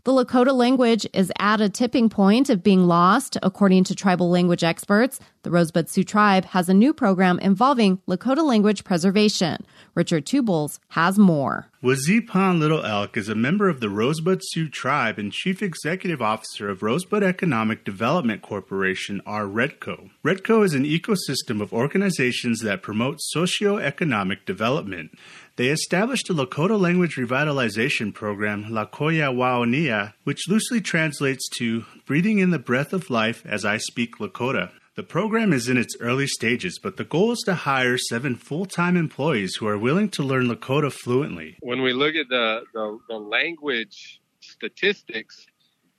The 0.06 0.14
Lakota 0.14 0.54
language 0.54 1.06
is 1.14 1.30
at 1.40 1.60
a 1.60 1.68
tipping 1.68 2.08
point 2.08 2.50
of 2.50 2.64
being 2.64 2.86
lost, 2.86 3.36
according 3.44 3.84
to 3.84 3.96
tribal 3.96 4.30
language 4.30 4.64
experts. 4.64 5.20
The 5.44 5.52
Rosebud 5.52 5.90
Sioux 5.90 6.06
Tribe 6.06 6.46
has 6.46 6.70
a 6.70 6.74
new 6.74 6.94
program 6.94 7.38
involving 7.40 7.98
Lakota 8.08 8.44
language 8.44 8.86
preservation. 8.86 9.66
Richard 9.96 10.26
Tubles 10.26 10.80
has 10.90 11.20
more. 11.20 11.68
Wizipan 11.84 12.60
Little 12.60 12.86
Elk 12.86 13.18
is 13.18 13.30
a 13.30 13.36
member 13.36 13.68
of 13.68 13.82
the 13.82 13.90
Rosebud 13.90 14.42
Sioux 14.42 14.70
Tribe 14.70 15.18
and 15.18 15.34
Chief 15.34 15.62
Executive 15.62 16.22
Officer 16.22 16.70
of 16.70 16.82
Rosebud 16.82 17.24
Economic 17.24 17.84
Development 17.84 18.42
Corporation, 18.42 19.22
or 19.26 19.46
REDCO. 19.48 20.10
REDCO 20.26 20.64
is 20.64 20.74
an 20.74 20.84
ecosystem 20.84 21.62
of 21.62 21.74
organizations 21.74 22.62
that 22.62 22.82
promote 22.82 23.18
socio-economic 23.20 24.46
development. 24.46 25.12
They 25.60 25.68
established 25.68 26.30
a 26.30 26.34
Lakota 26.34 26.80
language 26.80 27.18
revitalization 27.18 28.14
program, 28.14 28.68
Lakoya 28.68 29.36
Waonia, 29.36 30.14
which 30.24 30.48
loosely 30.48 30.80
translates 30.80 31.50
to 31.58 31.84
Breathing 32.06 32.40
in 32.40 32.52
the 32.52 32.58
Breath 32.58 32.94
of 32.94 33.10
Life 33.10 33.46
as 33.46 33.66
I 33.66 33.76
Speak 33.76 34.20
Lakota. 34.20 34.72
The 34.96 35.04
program 35.04 35.52
is 35.52 35.68
in 35.68 35.76
its 35.76 35.98
early 36.00 36.28
stages, 36.28 36.80
but 36.82 36.96
the 36.96 37.04
goal 37.04 37.34
is 37.34 37.40
to 37.40 37.56
hire 37.56 37.98
seven 37.98 38.36
full 38.36 38.68
time 38.68 38.96
employees 38.96 39.56
who 39.56 39.68
are 39.68 39.78
willing 39.78 40.08
to 40.12 40.24
learn 40.24 40.48
Lakota 40.48 40.94
fluently. 40.94 41.58
When 41.60 41.82
we 41.82 41.92
look 41.92 42.16
at 42.16 42.30
the, 42.30 42.62
the, 42.74 42.98
the 43.10 43.18
language 43.18 44.22
statistics, 44.40 45.46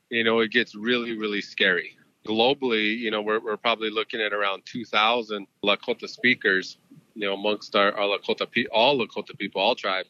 you 0.08 0.24
know, 0.24 0.40
it 0.40 0.52
gets 0.52 0.74
really, 0.74 1.18
really 1.18 1.42
scary. 1.42 1.98
Globally, 2.26 2.96
you 2.96 3.10
know, 3.10 3.20
we're, 3.20 3.40
we're 3.40 3.58
probably 3.58 3.90
looking 3.90 4.22
at 4.22 4.32
around 4.32 4.62
2,000 4.64 5.46
Lakota 5.62 6.08
speakers 6.08 6.78
you 7.20 7.26
know, 7.26 7.34
amongst 7.34 7.76
our, 7.76 7.92
our 7.92 8.18
Lakota, 8.18 8.48
all 8.72 8.98
Lakota 8.98 9.38
people, 9.38 9.60
all 9.60 9.74
tribes. 9.74 10.08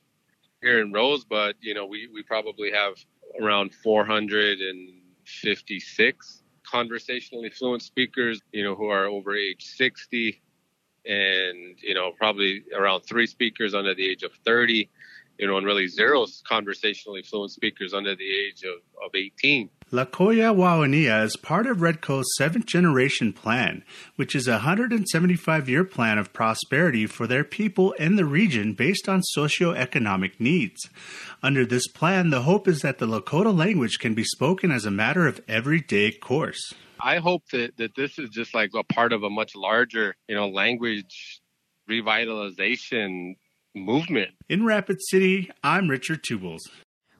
Here 0.62 0.80
in 0.80 0.92
Rosebud, 0.92 1.56
you 1.60 1.74
know, 1.74 1.86
we, 1.86 2.08
we 2.14 2.22
probably 2.22 2.70
have 2.70 2.94
around 3.40 3.74
456 3.74 6.42
conversationally 6.62 7.50
fluent 7.50 7.82
speakers, 7.82 8.40
you 8.52 8.62
know, 8.62 8.76
who 8.76 8.86
are 8.86 9.06
over 9.06 9.34
age 9.34 9.64
60 9.64 10.40
and, 11.04 11.76
you 11.82 11.94
know, 11.94 12.12
probably 12.16 12.62
around 12.76 13.00
three 13.00 13.26
speakers 13.26 13.74
under 13.74 13.92
the 13.92 14.08
age 14.08 14.22
of 14.22 14.30
30, 14.44 14.88
you 15.38 15.48
know, 15.48 15.56
and 15.56 15.66
really 15.66 15.88
zero 15.88 16.24
conversationally 16.46 17.22
fluent 17.22 17.50
speakers 17.50 17.92
under 17.92 18.14
the 18.14 18.30
age 18.30 18.62
of, 18.62 18.76
of 19.04 19.12
18. 19.16 19.68
Lakoya 19.92 20.54
Wawania 20.54 21.24
is 21.24 21.36
part 21.36 21.66
of 21.66 21.82
Redco's 21.82 22.36
seventh 22.36 22.66
generation 22.66 23.32
plan, 23.32 23.82
which 24.14 24.36
is 24.36 24.46
a 24.46 24.62
175 24.62 25.68
year 25.68 25.82
plan 25.82 26.16
of 26.16 26.32
prosperity 26.32 27.06
for 27.08 27.26
their 27.26 27.42
people 27.42 27.92
and 27.98 28.16
the 28.16 28.24
region 28.24 28.74
based 28.74 29.08
on 29.08 29.20
socioeconomic 29.36 30.38
needs. 30.38 30.88
Under 31.42 31.66
this 31.66 31.88
plan, 31.88 32.30
the 32.30 32.42
hope 32.42 32.68
is 32.68 32.82
that 32.82 32.98
the 32.98 33.06
Lakota 33.06 33.52
language 33.52 33.98
can 33.98 34.14
be 34.14 34.22
spoken 34.22 34.70
as 34.70 34.84
a 34.84 34.92
matter 34.92 35.26
of 35.26 35.40
everyday 35.48 36.12
course. 36.12 36.72
I 37.00 37.16
hope 37.16 37.42
that, 37.50 37.76
that 37.78 37.96
this 37.96 38.16
is 38.16 38.30
just 38.30 38.54
like 38.54 38.70
a 38.76 38.84
part 38.84 39.12
of 39.12 39.24
a 39.24 39.30
much 39.30 39.56
larger, 39.56 40.14
you 40.28 40.36
know, 40.36 40.50
language 40.50 41.40
revitalization 41.90 43.34
movement. 43.74 44.30
In 44.48 44.64
Rapid 44.64 44.98
City, 45.08 45.50
I'm 45.64 45.88
Richard 45.88 46.22
Tubles. 46.22 46.60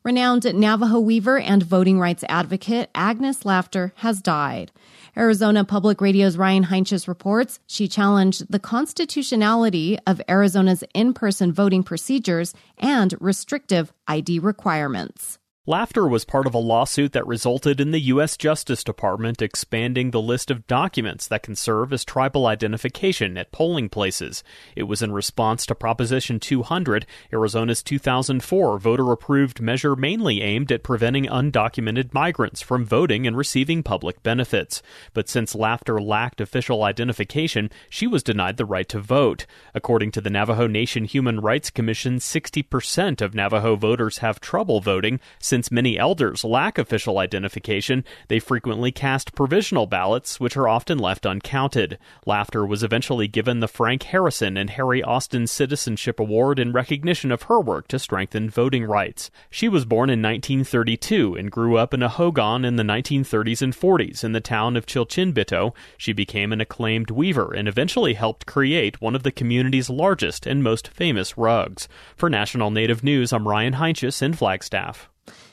Renowned 0.03 0.55
Navajo 0.55 0.99
weaver 0.99 1.39
and 1.39 1.63
voting 1.63 1.99
rights 2.01 2.25
advocate 2.27 2.89
Agnes 2.95 3.45
Laughter 3.45 3.93
has 3.97 4.23
died. 4.23 4.73
Arizona 5.15 5.63
Public 5.63 6.01
Radio's 6.01 6.39
Ryan 6.39 6.65
Heinsius 6.65 7.07
reports 7.07 7.61
she 7.67 7.87
challenged 7.87 8.51
the 8.51 8.59
constitutionality 8.59 9.99
of 10.07 10.23
Arizona's 10.27 10.83
in 10.95 11.13
person 11.13 11.53
voting 11.53 11.83
procedures 11.83 12.55
and 12.79 13.15
restrictive 13.21 13.93
ID 14.09 14.39
requirements. 14.39 15.39
Laughter 15.67 16.09
was 16.09 16.25
part 16.25 16.47
of 16.47 16.55
a 16.55 16.59
lawsuit 16.59 17.13
that 17.13 17.27
resulted 17.27 17.83
in 17.83 17.91
the 17.91 18.01
U.S. 18.01 18.39
Justice 18.39 18.83
Department 18.83 19.43
expanding 19.43 20.11
the 20.11 20.21
list 20.21 20.51
of 20.51 20.67
documents 20.67 21.29
that 21.29 21.43
can 21.43 21.55
serve 21.55 21.93
as 21.93 22.03
tribal 22.03 22.47
identification 22.47 23.37
at 23.37 23.53
polling 23.53 23.91
places. 23.91 24.43
It 24.75 24.85
was 24.85 25.03
in 25.03 25.13
response 25.13 25.67
to 25.67 25.75
Proposition 25.75 26.41
200, 26.41 27.05
Arizona's 27.31 27.83
2004 27.83 28.79
voter 28.79 29.13
approved 29.13 29.61
measure 29.61 29.95
mainly 29.95 30.41
aimed 30.41 30.73
at 30.73 30.83
preventing 30.83 31.27
undocumented 31.27 32.15
migrants 32.15 32.63
from 32.63 32.87
voting 32.87 33.27
and 33.27 33.37
receiving 33.37 33.83
public 33.83 34.23
benefits. 34.23 34.81
But 35.13 35.29
since 35.29 35.55
Laughter 35.55 36.01
lacked 36.01 36.41
official 36.41 36.85
identification, 36.85 37.69
she 37.91 38.07
was 38.07 38.23
denied 38.23 38.57
the 38.57 38.65
right 38.65 38.89
to 38.89 38.99
vote. 38.99 39.45
According 39.75 40.13
to 40.13 40.23
the 40.23 40.31
Navajo 40.31 40.67
Nation 40.67 41.05
Human 41.05 41.39
Rights 41.39 41.69
Commission, 41.69 42.17
60% 42.17 43.21
of 43.21 43.35
Navajo 43.35 43.77
voters 43.77 44.19
have 44.19 44.41
trouble 44.41 44.81
voting 44.81 45.21
since 45.51 45.60
many 45.69 45.99
elders 45.99 46.45
lack 46.45 46.79
official 46.79 47.19
identification, 47.19 48.05
they 48.29 48.39
frequently 48.39 48.93
cast 48.93 49.35
provisional 49.35 49.89
ballots, 49.89 50.39
which 50.39 50.57
are 50.57 50.69
often 50.69 50.97
left 50.97 51.27
uncounted. 51.27 51.99
Laughter 52.25 52.65
was 52.65 52.85
eventually 52.85 53.27
given 53.27 53.59
the 53.59 53.67
Frank 53.67 54.05
Harrison 54.05 54.57
and 54.57 54.71
Harry 54.71 55.03
Austin 55.03 55.49
Citizenship 55.49 56.21
Award 56.21 56.61
in 56.61 56.71
recognition 56.71 57.33
of 57.33 57.43
her 57.43 57.61
work 57.61 57.89
to 57.89 57.99
strengthen 57.99 58.49
voting 58.49 58.85
rights. 58.85 59.31
She 59.51 59.69
was 59.69 59.85
born 59.85 60.09
in 60.09 60.23
1932 60.23 61.35
and 61.35 61.51
grew 61.51 61.77
up 61.77 61.93
in 61.93 62.03
a 62.03 62.09
hogan 62.09 62.65
in 62.65 62.77
the 62.77 62.85
1930s 62.85 63.63
and 63.63 63.75
40s 63.75 64.23
in 64.23 64.31
the 64.31 64.41
town 64.41 64.77
of 64.77 64.87
Chilchinbito. 64.87 65.75
She 65.97 66.13
became 66.13 66.53
an 66.53 66.61
acclaimed 66.61 67.11
weaver 67.11 67.53
and 67.53 67.67
eventually 67.67 68.15
helped 68.15 68.47
create 68.47 69.01
one 69.01 69.17
of 69.17 69.25
the 69.25 69.33
community's 69.33 69.91
largest 69.91 70.47
and 70.47 70.63
most 70.63 70.89
famous 70.89 71.37
rugs. 71.37 71.89
For 72.15 72.31
National 72.31 72.71
Native 72.71 73.03
News, 73.03 73.33
I'm 73.33 73.49
Ryan 73.49 73.75
Heinsius 73.75 74.23
in 74.23 74.35
Flagstaff 74.35 75.11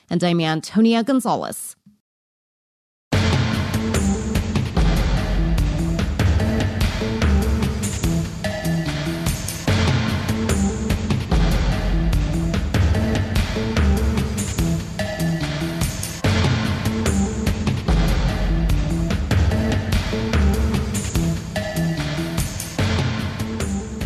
and 0.09 0.23
I'm 0.23 0.41
Antonia 0.41 1.03
Gonzalez. 1.03 1.76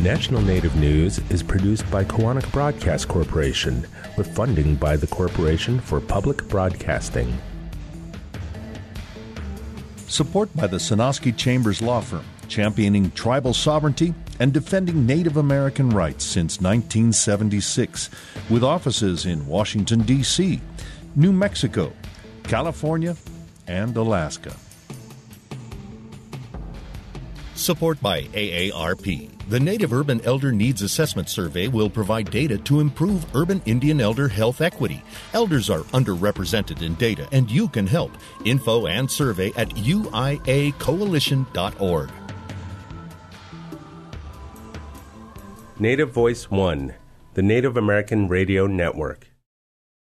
National 0.01 0.41
Native 0.41 0.75
News 0.77 1.19
is 1.29 1.43
produced 1.43 1.89
by 1.91 2.03
Koahnic 2.03 2.51
Broadcast 2.51 3.07
Corporation 3.07 3.85
with 4.17 4.35
funding 4.35 4.73
by 4.73 4.97
the 4.97 5.05
Corporation 5.05 5.79
for 5.79 5.99
Public 5.99 6.47
Broadcasting. 6.47 7.31
Support 10.07 10.55
by 10.55 10.65
the 10.65 10.77
Sonosky 10.77 11.37
Chambers 11.37 11.83
Law 11.83 12.01
Firm, 12.01 12.25
championing 12.47 13.11
tribal 13.11 13.53
sovereignty 13.53 14.15
and 14.39 14.51
defending 14.51 15.05
Native 15.05 15.37
American 15.37 15.91
rights 15.91 16.25
since 16.25 16.59
1976, 16.59 18.09
with 18.49 18.63
offices 18.63 19.27
in 19.27 19.45
Washington, 19.45 20.01
D.C., 20.01 20.59
New 21.15 21.31
Mexico, 21.31 21.93
California, 22.41 23.15
and 23.67 23.95
Alaska. 23.95 24.55
Support 27.61 28.01
by 28.01 28.23
AARP. 28.23 29.29
The 29.49 29.59
Native 29.59 29.93
Urban 29.93 30.19
Elder 30.21 30.51
Needs 30.51 30.81
Assessment 30.81 31.29
Survey 31.29 31.67
will 31.67 31.91
provide 31.91 32.31
data 32.31 32.57
to 32.57 32.79
improve 32.79 33.23
urban 33.35 33.61
Indian 33.67 34.01
elder 34.01 34.27
health 34.27 34.61
equity. 34.61 35.03
Elders 35.33 35.69
are 35.69 35.81
underrepresented 35.93 36.81
in 36.81 36.95
data, 36.95 37.27
and 37.31 37.51
you 37.51 37.67
can 37.67 37.85
help. 37.85 38.17
Info 38.45 38.87
and 38.87 39.11
survey 39.11 39.51
at 39.55 39.69
uiacoalition.org. 39.69 42.09
Native 45.77 46.11
Voice 46.11 46.49
One, 46.49 46.95
the 47.35 47.43
Native 47.43 47.77
American 47.77 48.27
Radio 48.27 48.65
Network. 48.65 49.27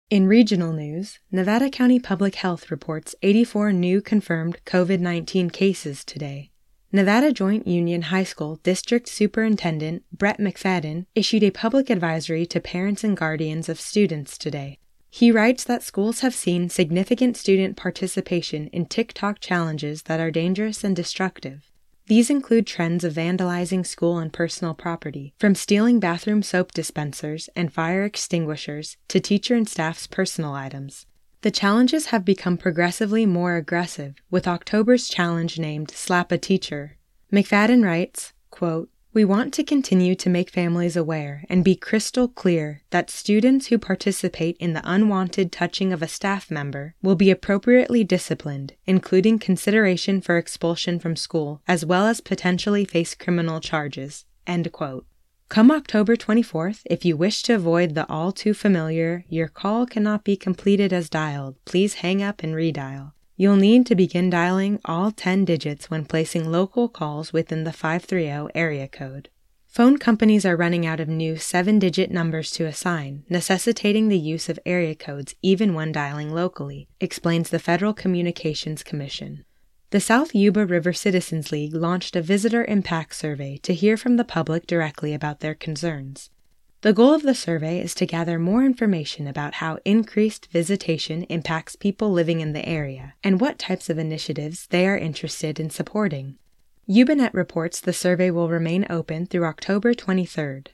In 0.09 0.25
regional 0.25 0.73
news, 0.73 1.19
Nevada 1.31 1.69
County 1.69 1.99
Public 1.99 2.33
Health 2.33 2.71
reports 2.71 3.13
84 3.21 3.71
new 3.71 4.01
confirmed 4.01 4.57
COVID 4.65 4.99
19 4.99 5.51
cases 5.51 6.03
today. 6.03 6.49
Nevada 6.95 7.33
Joint 7.33 7.67
Union 7.67 8.03
High 8.03 8.23
School 8.23 8.61
District 8.63 9.05
Superintendent 9.09 10.05
Brett 10.13 10.39
McFadden 10.39 11.07
issued 11.13 11.43
a 11.43 11.51
public 11.51 11.89
advisory 11.89 12.45
to 12.45 12.61
parents 12.61 13.03
and 13.03 13.17
guardians 13.17 13.67
of 13.67 13.81
students 13.81 14.37
today. 14.37 14.79
He 15.09 15.29
writes 15.29 15.65
that 15.65 15.83
schools 15.83 16.21
have 16.21 16.33
seen 16.33 16.69
significant 16.69 17.35
student 17.35 17.75
participation 17.75 18.67
in 18.67 18.85
TikTok 18.85 19.41
challenges 19.41 20.03
that 20.03 20.21
are 20.21 20.31
dangerous 20.31 20.85
and 20.85 20.95
destructive. 20.95 21.69
These 22.07 22.29
include 22.29 22.65
trends 22.65 23.03
of 23.03 23.15
vandalizing 23.15 23.85
school 23.85 24.17
and 24.17 24.31
personal 24.31 24.73
property, 24.73 25.33
from 25.37 25.53
stealing 25.53 25.99
bathroom 25.99 26.43
soap 26.43 26.71
dispensers 26.71 27.49
and 27.57 27.73
fire 27.73 28.05
extinguishers 28.05 28.95
to 29.09 29.19
teacher 29.19 29.53
and 29.53 29.67
staff's 29.67 30.07
personal 30.07 30.53
items. 30.53 31.07
The 31.45 31.51
challenges 31.51 32.07
have 32.07 32.25
become 32.25 32.57
progressively 32.57 33.27
more 33.27 33.55
aggressive, 33.55 34.15
with 34.31 34.47
October's 34.47 35.07
challenge 35.07 35.59
named 35.59 35.91
Slap 35.91 36.31
a 36.31 36.39
Teacher. 36.39 36.97
McFadden 37.31 37.85
writes, 37.85 38.33
quote, 38.49 38.89
We 39.13 39.25
want 39.25 39.53
to 39.53 39.63
continue 39.63 40.15
to 40.15 40.27
make 40.27 40.49
families 40.49 40.97
aware 40.97 41.43
and 41.47 41.63
be 41.63 41.75
crystal 41.75 42.27
clear 42.27 42.81
that 42.89 43.11
students 43.11 43.67
who 43.67 43.77
participate 43.77 44.57
in 44.57 44.73
the 44.73 44.81
unwanted 44.83 45.51
touching 45.51 45.93
of 45.93 46.01
a 46.01 46.07
staff 46.07 46.49
member 46.49 46.95
will 47.03 47.15
be 47.15 47.29
appropriately 47.29 48.03
disciplined, 48.03 48.73
including 48.87 49.37
consideration 49.37 50.21
for 50.21 50.39
expulsion 50.39 50.97
from 50.97 51.15
school, 51.15 51.61
as 51.67 51.85
well 51.85 52.07
as 52.07 52.21
potentially 52.21 52.85
face 52.85 53.13
criminal 53.13 53.59
charges. 53.59 54.25
End 54.47 54.71
quote. 54.71 55.05
Come 55.47 55.69
October 55.69 56.15
24th, 56.15 56.81
if 56.85 57.05
you 57.05 57.15
wish 57.15 57.43
to 57.43 57.53
avoid 57.53 57.93
the 57.93 58.09
all 58.09 58.31
too 58.31 58.53
familiar, 58.53 59.25
your 59.29 59.47
call 59.47 59.85
cannot 59.85 60.23
be 60.23 60.35
completed 60.35 60.91
as 60.91 61.07
dialed, 61.07 61.55
please 61.65 61.95
hang 61.95 62.21
up 62.21 62.41
and 62.41 62.55
redial. 62.55 63.13
You'll 63.37 63.55
need 63.55 63.85
to 63.85 63.95
begin 63.95 64.31
dialing 64.31 64.79
all 64.85 65.11
10 65.11 65.45
digits 65.45 65.89
when 65.89 66.05
placing 66.05 66.51
local 66.51 66.89
calls 66.89 67.31
within 67.31 67.63
the 67.63 67.71
530 67.71 68.51
area 68.55 68.87
code. 68.87 69.29
Phone 69.67 69.97
companies 69.97 70.45
are 70.45 70.57
running 70.57 70.85
out 70.85 70.99
of 70.99 71.07
new 71.07 71.37
seven 71.37 71.77
digit 71.77 72.09
numbers 72.09 72.49
to 72.51 72.65
assign, 72.65 73.23
necessitating 73.29 74.07
the 74.07 74.17
use 74.17 74.49
of 74.49 74.59
area 74.65 74.95
codes 74.95 75.35
even 75.43 75.75
when 75.75 75.91
dialing 75.91 76.33
locally, 76.33 76.87
explains 76.99 77.51
the 77.51 77.59
Federal 77.59 77.93
Communications 77.93 78.81
Commission. 78.81 79.44
The 79.95 80.01
South 80.01 80.35
Yuba 80.35 80.65
River 80.65 80.91
Citizens 80.91 81.53
League 81.53 81.73
launched 81.73 82.17
a 82.17 82.21
visitor 82.21 82.65
impact 82.65 83.15
survey 83.15 83.55
to 83.63 83.73
hear 83.73 83.95
from 83.95 84.17
the 84.17 84.25
public 84.25 84.67
directly 84.67 85.13
about 85.13 85.39
their 85.39 85.55
concerns. 85.55 86.29
The 86.81 86.91
goal 86.91 87.13
of 87.13 87.21
the 87.21 87.33
survey 87.33 87.79
is 87.79 87.95
to 87.95 88.05
gather 88.05 88.37
more 88.37 88.65
information 88.65 89.25
about 89.25 89.53
how 89.53 89.79
increased 89.85 90.51
visitation 90.51 91.23
impacts 91.29 91.77
people 91.77 92.11
living 92.11 92.41
in 92.41 92.51
the 92.51 92.67
area 92.67 93.13
and 93.23 93.39
what 93.39 93.57
types 93.57 93.89
of 93.89 93.97
initiatives 93.97 94.67
they 94.67 94.85
are 94.85 94.97
interested 94.97 95.61
in 95.61 95.69
supporting. 95.69 96.35
Yubanet 96.89 97.33
reports 97.33 97.79
the 97.79 97.93
survey 97.93 98.29
will 98.29 98.49
remain 98.49 98.85
open 98.89 99.25
through 99.25 99.45
October 99.45 99.93
23rd. 99.93 100.67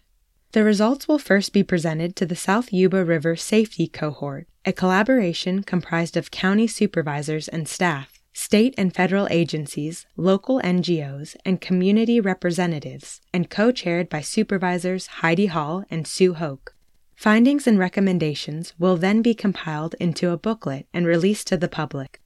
The 0.53 0.63
results 0.63 1.07
will 1.07 1.19
first 1.19 1.53
be 1.53 1.61
presented 1.61 2.15
to 2.15 2.25
the 2.25 2.35
South 2.35 2.73
Yuba 2.73 3.05
River 3.05 3.35
Safety 3.35 3.87
Cohort, 3.87 4.47
a 4.65 4.73
collaboration 4.73 5.61
comprised 5.61 6.17
of 6.17 6.31
county 6.31 6.65
supervisors 6.65 7.47
and 7.47 7.67
staff 7.67 8.17
state 8.33 8.73
and 8.77 8.93
federal 8.93 9.27
agencies, 9.29 10.05
local 10.15 10.59
NGOs, 10.61 11.35
and 11.45 11.61
community 11.61 12.19
representatives, 12.19 13.21
and 13.33 13.49
co 13.49 13.71
chaired 13.71 14.09
by 14.09 14.21
supervisors 14.21 15.07
Heidi 15.07 15.47
Hall 15.47 15.83
and 15.89 16.07
Sue 16.07 16.35
Hoek. 16.35 16.73
Findings 17.15 17.67
and 17.67 17.77
recommendations 17.77 18.73
will 18.79 18.97
then 18.97 19.21
be 19.21 19.35
compiled 19.35 19.93
into 19.99 20.31
a 20.31 20.37
booklet 20.37 20.87
and 20.91 21.05
released 21.05 21.45
to 21.47 21.55
the 21.57 21.67
public. 21.67 22.19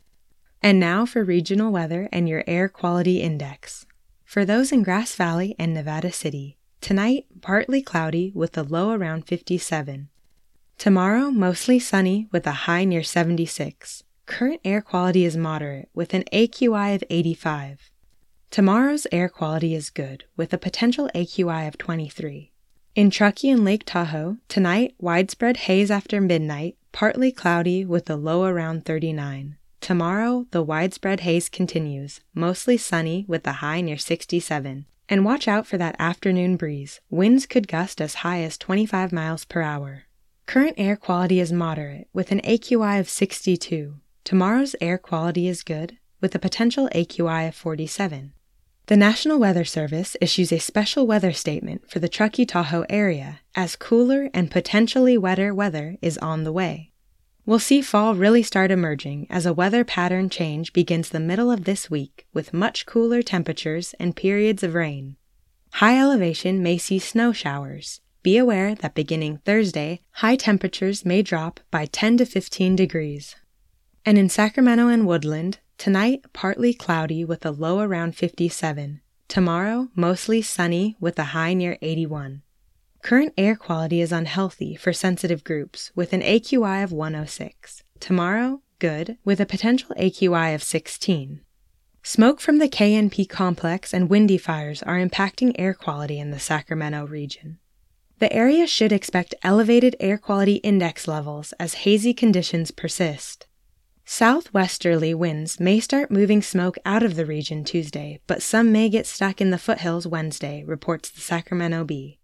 And 0.62 0.80
now 0.80 1.06
for 1.06 1.24
regional 1.24 1.70
weather 1.70 2.08
and 2.14 2.30
your 2.30 2.46
air 2.48 2.70
quality 2.70 3.22
index. 3.22 3.86
For 4.24 4.46
those 4.46 4.72
in 4.72 4.84
Grass 4.84 5.14
Valley 5.14 5.54
and 5.60 5.74
Nevada 5.74 6.14
City, 6.14 6.58
tonight 6.80 7.26
partly 7.42 7.82
cloudy 7.82 8.32
with 8.34 8.58
a 8.58 8.64
low 8.64 8.92
around 8.92 9.28
57. 9.28 10.08
Tomorrow 10.78 11.30
mostly 11.30 11.78
sunny 11.78 12.28
with 12.32 12.48
a 12.48 12.64
high 12.64 12.86
near 12.86 13.04
76. 13.04 14.05
Current 14.26 14.60
air 14.66 14.82
quality 14.82 15.24
is 15.24 15.38
moderate 15.38 15.88
with 15.94 16.14
an 16.14 16.24
AQI 16.34 16.96
of 16.96 17.04
85. 17.10 17.92
Tomorrow's 18.50 19.06
air 19.12 19.30
quality 19.30 19.76
is 19.76 19.92
good 19.92 20.26
with 20.36 20.52
a 20.52 20.58
potential 20.58 21.10
AQI 21.14 21.68
of 21.68 21.78
23. 21.78 22.52
In 22.96 23.10
Truckee 23.12 23.52
and 23.52 23.64
Lake 23.64 23.84
Tahoe, 23.86 24.38
tonight 24.48 24.96
widespread 25.00 25.58
haze 25.58 25.92
after 25.92 26.20
midnight, 26.20 26.76
partly 26.92 27.32
cloudy 27.32 27.86
with 27.86 28.10
a 28.10 28.16
low 28.16 28.46
around 28.46 28.84
39. 28.84 29.58
Tomorrow, 29.80 30.48
the 30.50 30.64
widespread 30.64 31.20
haze 31.20 31.48
continues, 31.48 32.22
mostly 32.34 32.78
sunny 32.78 33.26
with 33.28 33.46
a 33.46 33.54
high 33.54 33.82
near 33.82 33.98
67. 33.98 34.86
And 35.08 35.24
watch 35.24 35.48
out 35.48 35.68
for 35.68 35.78
that 35.78 35.96
afternoon 36.00 36.58
breeze. 36.58 37.00
Winds 37.12 37.46
could 37.46 37.68
gust 37.68 38.02
as 38.02 38.16
high 38.16 38.42
as 38.42 38.58
25 38.58 39.14
miles 39.14 39.46
per 39.46 39.62
hour. 39.62 40.06
Current 40.48 40.76
air 40.78 40.96
quality 40.96 41.40
is 41.40 41.52
moderate 41.52 42.08
with 42.12 42.32
an 42.32 42.42
AQI 42.42 43.00
of 43.00 43.08
62. 43.08 44.00
Tomorrow's 44.26 44.76
air 44.82 44.98
quality 44.98 45.48
is 45.48 45.62
good, 45.62 46.00
with 46.20 46.34
a 46.34 46.40
potential 46.40 46.90
AQI 46.96 47.48
of 47.48 47.54
47. 47.54 48.34
The 48.88 48.98
National 48.98 49.38
Weather 49.38 49.64
Service 49.64 50.18
issues 50.20 50.52
a 50.52 50.58
special 50.58 51.06
weather 51.06 51.32
statement 51.32 51.88
for 51.92 52.00
the 52.00 52.10
Truckee 52.10 52.44
Tahoe 52.44 52.88
area 52.90 53.42
as 53.54 53.76
cooler 53.76 54.32
and 54.34 54.50
potentially 54.50 55.16
wetter 55.16 55.54
weather 55.54 55.98
is 56.02 56.18
on 56.18 56.44
the 56.44 56.52
way. 56.52 56.92
We'll 57.46 57.60
see 57.60 57.84
fall 57.84 58.16
really 58.16 58.42
start 58.42 58.72
emerging 58.72 59.28
as 59.30 59.46
a 59.46 59.54
weather 59.54 59.84
pattern 59.84 60.32
change 60.32 60.74
begins 60.74 61.10
the 61.10 61.20
middle 61.20 61.52
of 61.52 61.66
this 61.66 61.92
week 61.92 62.26
with 62.34 62.52
much 62.52 62.88
cooler 62.88 63.22
temperatures 63.22 63.94
and 64.00 64.16
periods 64.16 64.64
of 64.64 64.74
rain. 64.74 65.18
High 65.74 66.00
elevation 66.00 66.64
may 66.64 66.80
see 66.80 66.98
snow 66.98 67.32
showers. 67.32 68.02
Be 68.24 68.40
aware 68.40 68.74
that 68.74 68.96
beginning 68.96 69.38
Thursday, 69.46 70.02
high 70.14 70.36
temperatures 70.36 71.06
may 71.06 71.22
drop 71.22 71.60
by 71.70 71.86
10 71.86 72.18
to 72.18 72.26
15 72.26 72.76
degrees. 72.76 73.36
And 74.08 74.20
in 74.20 74.30
Sacramento 74.30 74.88
and 74.88 75.08
Woodland, 75.08 75.58
tonight 75.80 76.26
partly 76.32 76.76
cloudy 76.76 77.26
with 77.26 77.44
a 77.44 77.50
low 77.50 77.80
around 77.80 78.16
57. 78.16 79.02
Tomorrow, 79.28 79.88
mostly 79.96 80.44
sunny 80.44 80.96
with 81.00 81.18
a 81.18 81.34
high 81.34 81.56
near 81.56 81.80
81. 81.82 82.44
Current 83.02 83.34
air 83.36 83.56
quality 83.56 84.02
is 84.02 84.12
unhealthy 84.12 84.76
for 84.76 84.94
sensitive 84.94 85.44
groups 85.44 85.92
with 85.96 86.14
an 86.14 86.22
AQI 86.22 86.84
of 86.84 86.92
106. 86.92 87.82
Tomorrow, 88.00 88.62
good, 88.78 89.18
with 89.26 89.40
a 89.40 89.46
potential 89.48 89.90
AQI 90.00 90.54
of 90.54 90.62
16. 90.62 91.42
Smoke 92.04 92.40
from 92.40 92.60
the 92.60 92.70
KNP 92.70 93.28
complex 93.28 93.92
and 93.92 94.08
windy 94.08 94.38
fires 94.38 94.84
are 94.84 95.00
impacting 95.00 95.56
air 95.58 95.74
quality 95.74 96.20
in 96.20 96.30
the 96.30 96.40
Sacramento 96.40 97.08
region. 97.08 97.58
The 98.20 98.32
area 98.32 98.68
should 98.68 98.92
expect 98.92 99.34
elevated 99.42 99.96
air 100.00 100.20
quality 100.20 100.58
index 100.58 101.08
levels 101.08 101.54
as 101.60 101.86
hazy 101.86 102.14
conditions 102.14 102.70
persist. 102.70 103.48
Southwesterly 104.08 105.16
winds 105.16 105.60
may 105.60 105.80
start 105.80 106.12
moving 106.12 106.44
smoke 106.44 106.78
out 106.86 107.02
of 107.02 107.16
the 107.16 107.26
region 107.26 107.64
Tuesday, 107.64 108.20
but 108.28 108.44
some 108.44 108.72
may 108.72 108.88
get 108.88 109.08
stuck 109.08 109.42
in 109.42 109.50
the 109.50 109.58
foothills 109.58 110.06
Wednesday, 110.06 110.64
reports 110.64 111.10
the 111.10 111.22
Sacramento 111.22 111.84
Bee. 111.84 112.20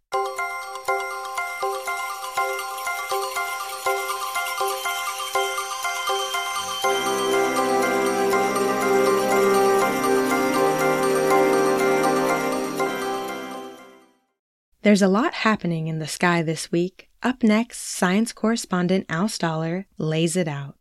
There's 14.84 15.02
a 15.02 15.08
lot 15.08 15.34
happening 15.34 15.88
in 15.88 15.98
the 15.98 16.08
sky 16.08 16.44
this 16.44 16.72
week. 16.72 17.10
Up 17.24 17.42
next, 17.42 17.80
science 17.80 18.34
correspondent 18.34 19.08
Al 19.10 19.26
Stahler 19.26 19.86
lays 19.98 20.36
it 20.36 20.48
out. 20.48 20.76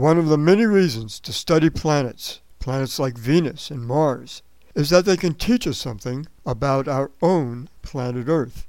One 0.00 0.16
of 0.16 0.28
the 0.28 0.38
many 0.38 0.64
reasons 0.64 1.20
to 1.20 1.30
study 1.30 1.68
planets, 1.68 2.40
planets 2.58 2.98
like 2.98 3.18
Venus 3.18 3.70
and 3.70 3.86
Mars, 3.86 4.40
is 4.74 4.88
that 4.88 5.04
they 5.04 5.18
can 5.18 5.34
teach 5.34 5.66
us 5.66 5.76
something 5.76 6.26
about 6.46 6.88
our 6.88 7.10
own 7.20 7.68
planet 7.82 8.26
Earth. 8.26 8.66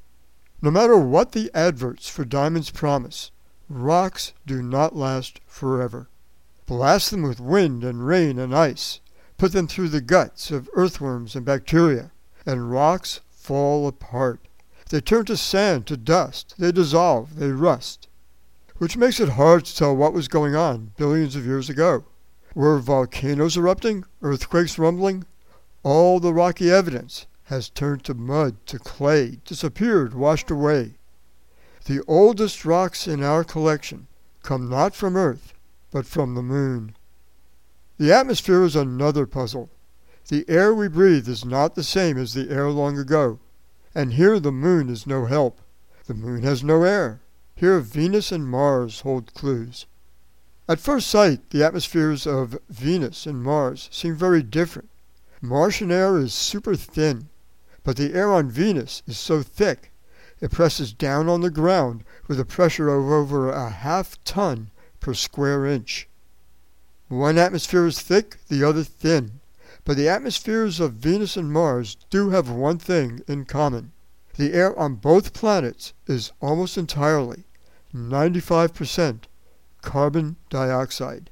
No 0.61 0.69
matter 0.69 0.97
what 0.97 1.31
the 1.31 1.49
adverts 1.53 2.09
for 2.09 2.25
diamonds 2.25 2.69
promise, 2.69 3.31
rocks 3.69 4.33
do 4.45 4.61
not 4.61 4.93
last 4.93 5.39
forever. 5.47 6.09
Blast 6.65 7.11
them 7.11 7.21
with 7.21 7.39
wind 7.39 7.85
and 7.85 8.05
rain 8.05 8.37
and 8.37 8.53
ice, 8.53 8.99
put 9.37 9.53
them 9.53 9.67
through 9.67 9.87
the 9.87 10.01
guts 10.01 10.51
of 10.51 10.69
earthworms 10.73 11.33
and 11.33 11.45
bacteria, 11.45 12.11
and 12.45 12.69
rocks 12.69 13.21
fall 13.29 13.87
apart. 13.87 14.41
They 14.89 14.99
turn 14.99 15.23
to 15.27 15.37
sand, 15.37 15.87
to 15.87 15.95
dust, 15.95 16.55
they 16.57 16.73
dissolve, 16.73 17.37
they 17.37 17.51
rust 17.51 18.09
which 18.81 18.97
makes 18.97 19.19
it 19.19 19.29
hard 19.29 19.63
to 19.63 19.75
tell 19.75 19.95
what 19.95 20.11
was 20.11 20.27
going 20.27 20.55
on 20.55 20.91
billions 20.97 21.35
of 21.35 21.45
years 21.45 21.69
ago. 21.69 22.03
Were 22.55 22.79
volcanoes 22.79 23.55
erupting, 23.55 24.05
earthquakes 24.23 24.79
rumbling? 24.79 25.23
All 25.83 26.19
the 26.19 26.33
rocky 26.33 26.71
evidence 26.71 27.27
has 27.43 27.69
turned 27.69 28.03
to 28.05 28.15
mud, 28.15 28.55
to 28.65 28.79
clay, 28.79 29.37
disappeared, 29.45 30.15
washed 30.15 30.49
away. 30.49 30.95
The 31.85 32.03
oldest 32.07 32.65
rocks 32.65 33.07
in 33.07 33.21
our 33.21 33.43
collection 33.43 34.07
come 34.41 34.67
not 34.67 34.95
from 34.95 35.15
Earth, 35.15 35.53
but 35.91 36.07
from 36.07 36.33
the 36.33 36.41
moon. 36.41 36.95
The 37.99 38.11
atmosphere 38.11 38.63
is 38.63 38.75
another 38.75 39.27
puzzle. 39.27 39.69
The 40.27 40.43
air 40.47 40.73
we 40.73 40.87
breathe 40.87 41.27
is 41.27 41.45
not 41.45 41.75
the 41.75 41.83
same 41.83 42.17
as 42.17 42.33
the 42.33 42.49
air 42.49 42.71
long 42.71 42.97
ago, 42.97 43.37
and 43.93 44.13
here 44.13 44.39
the 44.39 44.51
moon 44.51 44.89
is 44.89 45.05
no 45.05 45.27
help. 45.27 45.61
The 46.07 46.15
moon 46.15 46.41
has 46.41 46.63
no 46.63 46.81
air. 46.81 47.21
Here 47.55 47.79
Venus 47.79 48.31
and 48.31 48.47
Mars 48.47 49.01
hold 49.01 49.33
clues. 49.33 49.85
At 50.67 50.79
first 50.79 51.07
sight, 51.07 51.49
the 51.49 51.63
atmospheres 51.63 52.25
of 52.25 52.57
Venus 52.69 53.25
and 53.25 53.43
Mars 53.43 53.89
seem 53.91 54.15
very 54.15 54.41
different. 54.41 54.89
Martian 55.41 55.91
air 55.91 56.17
is 56.17 56.33
super 56.33 56.75
thin, 56.75 57.29
but 57.83 57.97
the 57.97 58.13
air 58.13 58.31
on 58.31 58.49
Venus 58.49 59.03
is 59.07 59.17
so 59.17 59.41
thick 59.41 59.91
it 60.41 60.49
presses 60.49 60.91
down 60.91 61.29
on 61.29 61.41
the 61.41 61.51
ground 61.51 62.03
with 62.27 62.39
a 62.39 62.45
pressure 62.45 62.89
of 62.89 63.05
over 63.05 63.51
a 63.51 63.69
half 63.69 64.21
ton 64.23 64.71
per 64.99 65.13
square 65.13 65.67
inch. 65.67 66.07
One 67.09 67.37
atmosphere 67.37 67.85
is 67.85 68.01
thick, 68.01 68.37
the 68.47 68.63
other 68.63 68.83
thin, 68.83 69.39
But 69.83 69.97
the 69.97 70.09
atmospheres 70.09 70.79
of 70.79 70.93
Venus 70.93 71.37
and 71.37 71.51
Mars 71.51 71.97
do 72.09 72.29
have 72.31 72.49
one 72.49 72.77
thing 72.77 73.21
in 73.27 73.45
common. 73.45 73.91
The 74.41 74.55
air 74.55 74.75
on 74.75 74.95
both 74.95 75.33
planets 75.33 75.93
is 76.07 76.31
almost 76.41 76.75
entirely, 76.75 77.43
95%, 77.93 79.25
carbon 79.83 80.35
dioxide, 80.49 81.29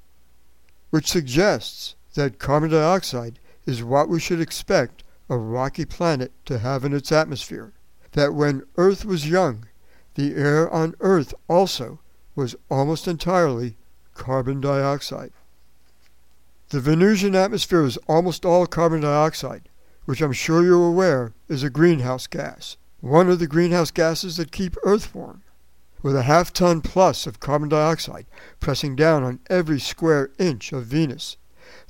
which 0.92 1.10
suggests 1.10 1.96
that 2.14 2.38
carbon 2.38 2.70
dioxide 2.70 3.40
is 3.66 3.84
what 3.84 4.10
we 4.10 4.20
should 4.20 4.40
expect 4.40 5.04
a 5.28 5.40
rocky 5.40 5.86
planet 5.86 6.32
to 6.46 6.60
have 6.60 6.86
in 6.86 6.94
its 6.94 7.12
atmosphere. 7.12 7.74
That 8.12 8.36
when 8.36 8.62
Earth 8.78 9.06
was 9.06 9.28
young, 9.28 9.66
the 10.14 10.36
air 10.36 10.70
on 10.70 10.94
Earth 11.00 11.34
also 11.48 12.02
was 12.36 12.56
almost 12.70 13.08
entirely 13.08 13.76
carbon 14.14 14.62
dioxide. 14.62 15.32
The 16.70 16.80
Venusian 16.80 17.34
atmosphere 17.34 17.86
is 17.86 17.98
almost 18.08 18.46
all 18.46 18.68
carbon 18.68 19.02
dioxide, 19.02 19.68
which 20.06 20.22
I'm 20.22 20.32
sure 20.32 20.64
you're 20.64 20.88
aware 20.88 21.34
is 21.48 21.64
a 21.64 21.72
greenhouse 21.72 22.28
gas, 22.28 22.78
one 23.02 23.30
of 23.30 23.40
the 23.40 23.48
greenhouse 23.48 23.92
gases 23.92 24.38
that 24.38 24.52
keep 24.52 24.76
Earth 24.84 25.14
warm. 25.16 25.44
With 26.02 26.16
a 26.16 26.24
half 26.24 26.54
ton 26.54 26.82
plus 26.82 27.28
of 27.28 27.40
carbon 27.40 27.70
dioxide 27.70 28.26
pressing 28.60 28.96
down 28.96 29.24
on 29.24 29.40
every 29.50 29.80
square 29.80 30.32
inch 30.38 30.72
of 30.72 30.86
Venus, 30.86 31.38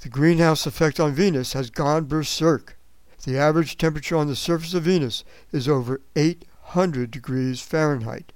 the 0.01 0.09
greenhouse 0.09 0.65
effect 0.65 0.99
on 0.99 1.13
Venus 1.13 1.53
has 1.53 1.69
gone 1.69 2.05
berserk. 2.05 2.77
The 3.23 3.37
average 3.37 3.77
temperature 3.77 4.15
on 4.15 4.27
the 4.27 4.35
surface 4.35 4.73
of 4.73 4.83
Venus 4.83 5.23
is 5.51 5.67
over 5.67 6.01
800 6.15 7.11
degrees 7.11 7.61
Fahrenheit. 7.61 8.31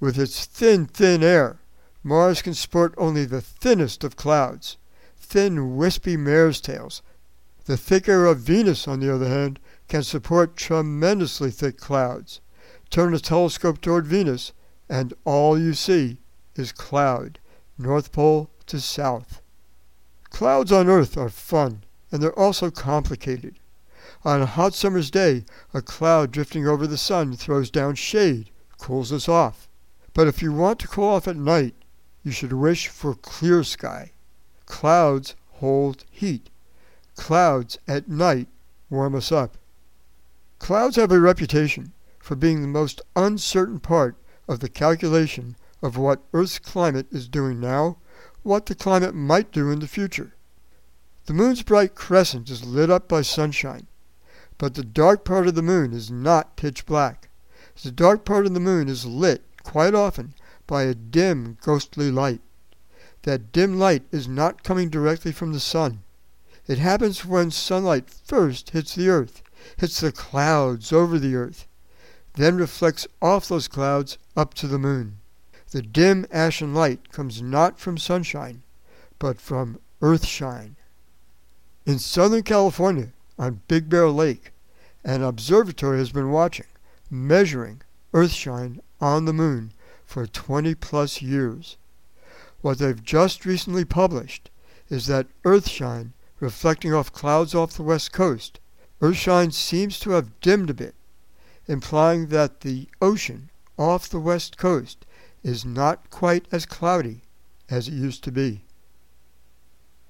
With 0.00 0.18
its 0.18 0.44
thin, 0.44 0.86
thin 0.86 1.22
air, 1.22 1.60
Mars 2.02 2.42
can 2.42 2.52
sport 2.52 2.94
only 2.98 3.24
the 3.24 3.40
thinnest 3.40 4.04
of 4.04 4.16
clouds, 4.16 4.76
thin, 5.16 5.76
wispy 5.76 6.16
mare's 6.16 6.60
tails. 6.60 7.00
The 7.64 7.78
thick 7.78 8.08
air 8.08 8.26
of 8.26 8.40
Venus, 8.40 8.86
on 8.86 9.00
the 9.00 9.14
other 9.14 9.28
hand, 9.28 9.58
can 9.88 10.02
support 10.02 10.56
tremendously 10.56 11.50
thick 11.50 11.76
clouds. 11.78 12.40
Turn 12.90 13.14
a 13.14 13.18
telescope 13.18 13.80
toward 13.80 14.06
Venus, 14.06 14.52
and 14.88 15.14
all 15.24 15.58
you 15.58 15.74
see 15.74 16.18
is 16.56 16.72
cloud, 16.72 17.38
North 17.78 18.12
Pole 18.12 18.50
to 18.66 18.80
South. 18.80 19.40
Clouds 20.30 20.72
on 20.72 20.88
Earth 20.88 21.16
are 21.16 21.28
fun, 21.28 21.84
and 22.10 22.22
they're 22.22 22.38
also 22.38 22.70
complicated. 22.70 23.58
On 24.24 24.40
a 24.40 24.46
hot 24.46 24.74
summer's 24.74 25.10
day, 25.10 25.44
a 25.72 25.82
cloud 25.82 26.30
drifting 26.30 26.66
over 26.66 26.86
the 26.86 26.96
sun 26.96 27.36
throws 27.36 27.70
down 27.70 27.94
shade, 27.94 28.50
cools 28.78 29.12
us 29.12 29.28
off. 29.28 29.68
But 30.14 30.28
if 30.28 30.40
you 30.40 30.52
want 30.52 30.78
to 30.80 30.88
cool 30.88 31.08
off 31.08 31.28
at 31.28 31.36
night, 31.36 31.74
you 32.22 32.30
should 32.30 32.52
wish 32.52 32.88
for 32.88 33.14
clear 33.14 33.62
sky. 33.64 34.12
Clouds 34.66 35.34
hold 35.54 36.04
heat. 36.10 36.48
Clouds 37.16 37.78
at 37.86 38.08
night 38.08 38.48
warm 38.88 39.14
us 39.14 39.30
up. 39.30 39.56
Clouds 40.64 40.96
have 40.96 41.12
a 41.12 41.20
reputation 41.20 41.92
for 42.18 42.36
being 42.36 42.62
the 42.62 42.66
most 42.66 43.02
uncertain 43.14 43.80
part 43.80 44.16
of 44.48 44.60
the 44.60 44.68
calculation 44.70 45.56
of 45.82 45.98
what 45.98 46.22
Earth's 46.32 46.58
climate 46.58 47.06
is 47.10 47.28
doing 47.28 47.60
now, 47.60 47.98
what 48.42 48.64
the 48.64 48.74
climate 48.74 49.14
might 49.14 49.52
do 49.52 49.70
in 49.70 49.80
the 49.80 49.86
future. 49.86 50.32
The 51.26 51.34
moon's 51.34 51.62
bright 51.62 51.94
crescent 51.94 52.48
is 52.48 52.64
lit 52.64 52.88
up 52.88 53.08
by 53.08 53.20
sunshine, 53.20 53.88
but 54.56 54.72
the 54.72 54.82
dark 54.82 55.22
part 55.22 55.46
of 55.46 55.54
the 55.54 55.60
moon 55.60 55.92
is 55.92 56.10
not 56.10 56.56
pitch 56.56 56.86
black. 56.86 57.28
The 57.82 57.92
dark 57.92 58.24
part 58.24 58.46
of 58.46 58.54
the 58.54 58.58
moon 58.58 58.88
is 58.88 59.04
lit, 59.04 59.42
quite 59.64 59.94
often, 59.94 60.32
by 60.66 60.84
a 60.84 60.94
dim, 60.94 61.58
ghostly 61.60 62.10
light. 62.10 62.40
That 63.24 63.52
dim 63.52 63.78
light 63.78 64.04
is 64.10 64.26
not 64.26 64.64
coming 64.64 64.88
directly 64.88 65.30
from 65.30 65.52
the 65.52 65.60
sun. 65.60 66.04
It 66.66 66.78
happens 66.78 67.26
when 67.26 67.50
sunlight 67.50 68.08
first 68.08 68.70
hits 68.70 68.94
the 68.94 69.10
earth, 69.10 69.42
hits 69.76 70.00
the 70.00 70.12
clouds 70.12 70.92
over 70.92 71.18
the 71.18 71.34
earth, 71.34 71.66
then 72.34 72.56
reflects 72.56 73.06
off 73.22 73.48
those 73.48 73.68
clouds 73.68 74.18
up 74.36 74.54
to 74.54 74.66
the 74.66 74.78
moon. 74.78 75.18
The 75.70 75.82
dim 75.82 76.26
ashen 76.30 76.74
light 76.74 77.10
comes 77.12 77.42
not 77.42 77.78
from 77.78 77.98
sunshine, 77.98 78.62
but 79.18 79.40
from 79.40 79.78
earthshine. 80.00 80.76
In 81.86 81.98
Southern 81.98 82.42
California, 82.42 83.12
on 83.38 83.60
Big 83.68 83.88
Bear 83.88 84.08
Lake, 84.08 84.52
an 85.04 85.22
observatory 85.22 85.98
has 85.98 86.12
been 86.12 86.30
watching, 86.30 86.66
measuring 87.10 87.82
earthshine 88.12 88.80
on 89.00 89.24
the 89.24 89.32
moon 89.32 89.72
for 90.06 90.26
20 90.26 90.74
plus 90.76 91.20
years. 91.20 91.76
What 92.60 92.78
they've 92.78 93.02
just 93.02 93.44
recently 93.44 93.84
published 93.84 94.50
is 94.88 95.06
that 95.06 95.26
earthshine 95.44 96.12
reflecting 96.40 96.94
off 96.94 97.12
clouds 97.12 97.54
off 97.54 97.72
the 97.72 97.82
west 97.82 98.12
coast, 98.12 98.60
earthshine 99.04 99.50
seems 99.50 100.00
to 100.00 100.12
have 100.12 100.40
dimmed 100.40 100.70
a 100.70 100.74
bit, 100.74 100.94
implying 101.66 102.28
that 102.28 102.62
the 102.62 102.88
ocean 103.02 103.50
off 103.76 104.08
the 104.08 104.18
west 104.18 104.56
coast 104.56 105.04
is 105.42 105.62
not 105.62 106.08
quite 106.08 106.46
as 106.50 106.64
cloudy 106.64 107.20
as 107.68 107.86
it 107.86 107.92
used 107.92 108.24
to 108.24 108.32
be. 108.32 108.64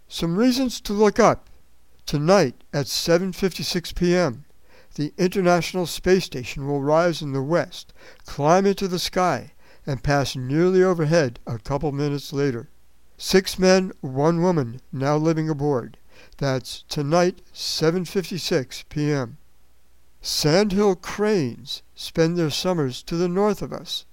Some 0.07 0.37
reasons 0.37 0.81
to 0.83 0.93
look 0.93 1.19
up. 1.19 1.51
Tonight 2.07 2.63
at 2.73 2.87
7:56 2.87 3.97
p.m., 3.97 4.45
the 4.95 5.13
International 5.19 5.87
Space 5.87 6.27
Station 6.27 6.69
will 6.69 6.81
rise 6.81 7.21
in 7.21 7.33
the 7.33 7.43
west, 7.43 7.93
climb 8.27 8.65
into 8.65 8.87
the 8.87 9.01
sky, 9.01 9.55
and 9.85 10.05
pass 10.05 10.37
nearly 10.37 10.85
overhead 10.85 11.41
a 11.49 11.59
couple 11.59 11.91
minutes 11.91 12.33
later. 12.33 12.69
Six 13.19 13.59
men, 13.59 13.91
one 14.03 14.41
woman 14.41 14.81
now 14.93 15.17
living 15.17 15.49
aboard. 15.49 15.97
That's 16.39 16.83
tonight 16.89 17.43
7:56 17.55 18.85
p.m. 18.89 19.39
Sandhill 20.21 20.97
cranes 20.97 21.83
spend 21.95 22.37
their 22.37 22.51
summers 22.51 23.03
to 23.05 23.17
the 23.17 23.29
north 23.29 23.63
of 23.63 23.73
us, 23.73 24.05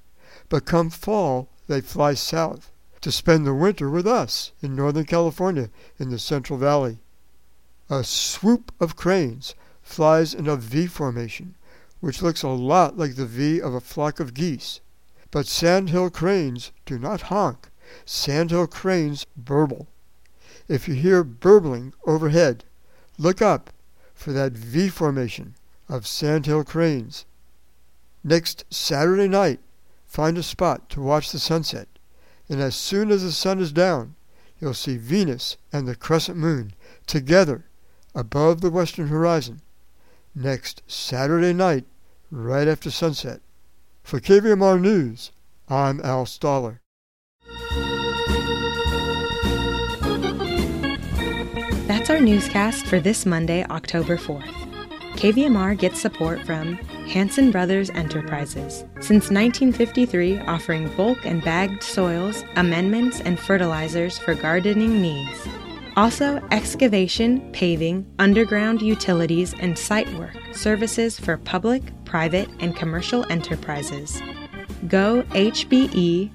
but 0.48 0.66
come 0.66 0.90
fall 0.90 1.50
they 1.68 1.82
fly 1.82 2.14
south 2.14 2.70
to 3.02 3.12
spend 3.12 3.48
the 3.48 3.54
winter 3.54 3.90
with 3.90 4.06
us 4.06 4.52
in 4.62 4.76
Northern 4.76 5.06
California 5.06 5.72
in 5.98 6.12
the 6.12 6.20
Central 6.20 6.60
Valley. 6.60 7.00
A 7.90 8.04
swoop 8.04 8.72
of 8.80 8.96
cranes 8.96 9.56
flies 9.82 10.34
in 10.36 10.48
a 10.48 10.56
V 10.56 10.86
formation, 10.86 11.56
which 12.02 12.22
looks 12.22 12.44
a 12.44 12.50
lot 12.50 12.98
like 12.98 13.16
the 13.16 13.26
V 13.26 13.60
of 13.60 13.74
a 13.74 13.82
flock 13.82 14.20
of 14.20 14.36
geese. 14.36 14.80
But 15.32 15.48
sandhill 15.48 16.10
cranes 16.10 16.72
do 16.86 17.00
not 17.00 17.22
honk. 17.34 17.70
Sandhill 18.06 18.68
cranes 18.68 19.26
burble. 19.36 19.88
If 20.72 20.88
you 20.88 20.94
hear 20.94 21.22
burbling 21.26 21.94
overhead, 22.06 22.64
look 23.18 23.42
up 23.42 23.72
for 24.14 24.32
that 24.32 24.54
V 24.54 24.88
formation 24.88 25.56
of 25.90 26.08
sandhill 26.08 26.64
cranes. 26.64 27.26
Next 28.24 28.64
Saturday 28.70 29.28
night, 29.28 29.60
find 30.06 30.38
a 30.38 30.44
spot 30.44 30.90
to 30.92 31.02
watch 31.02 31.30
the 31.30 31.40
sunset, 31.40 31.90
and 32.48 32.62
as 32.62 32.74
soon 32.74 33.12
as 33.12 33.22
the 33.22 33.34
sun 33.34 33.60
is 33.60 33.74
down, 33.74 34.16
you'll 34.62 34.74
see 34.74 34.96
Venus 34.96 35.58
and 35.74 35.90
the 35.90 35.94
crescent 35.94 36.38
moon 36.38 36.74
together 37.06 37.66
above 38.16 38.62
the 38.62 38.72
western 38.72 39.10
horizon. 39.10 39.60
Next 40.34 40.84
Saturday 40.88 41.52
night, 41.52 41.84
right 42.32 42.70
after 42.70 42.90
sunset. 42.90 43.42
For 44.04 44.22
KVMR 44.22 44.80
News, 44.80 45.34
I'm 45.68 46.00
Al 46.00 46.24
Stahler. 46.24 46.81
Newscast 52.22 52.86
for 52.86 53.00
this 53.00 53.26
Monday, 53.26 53.66
October 53.66 54.16
4th. 54.16 54.54
KVMR 55.16 55.78
gets 55.78 56.00
support 56.00 56.42
from 56.46 56.76
Hanson 57.08 57.52
Brothers 57.52 57.90
Enterprises, 57.90 58.86
since 59.02 59.30
1953 59.30 60.40
offering 60.42 60.88
bulk 60.96 61.26
and 61.26 61.44
bagged 61.44 61.84
soils, 61.84 62.44
amendments, 62.56 63.20
and 63.22 63.40
fertilizers 63.40 64.18
for 64.18 64.34
gardening 64.36 65.02
needs. 65.02 65.48
Also, 65.98 66.42
excavation, 66.52 67.52
paving, 67.52 68.06
underground 68.20 68.82
utilities, 68.82 69.54
and 69.60 69.78
site 69.78 70.12
work 70.14 70.38
services 70.54 71.20
for 71.20 71.38
public, 71.38 71.84
private, 72.06 72.50
and 72.60 72.76
commercial 72.76 73.26
enterprises. 73.30 74.22
GoHBE.com. 74.88 76.32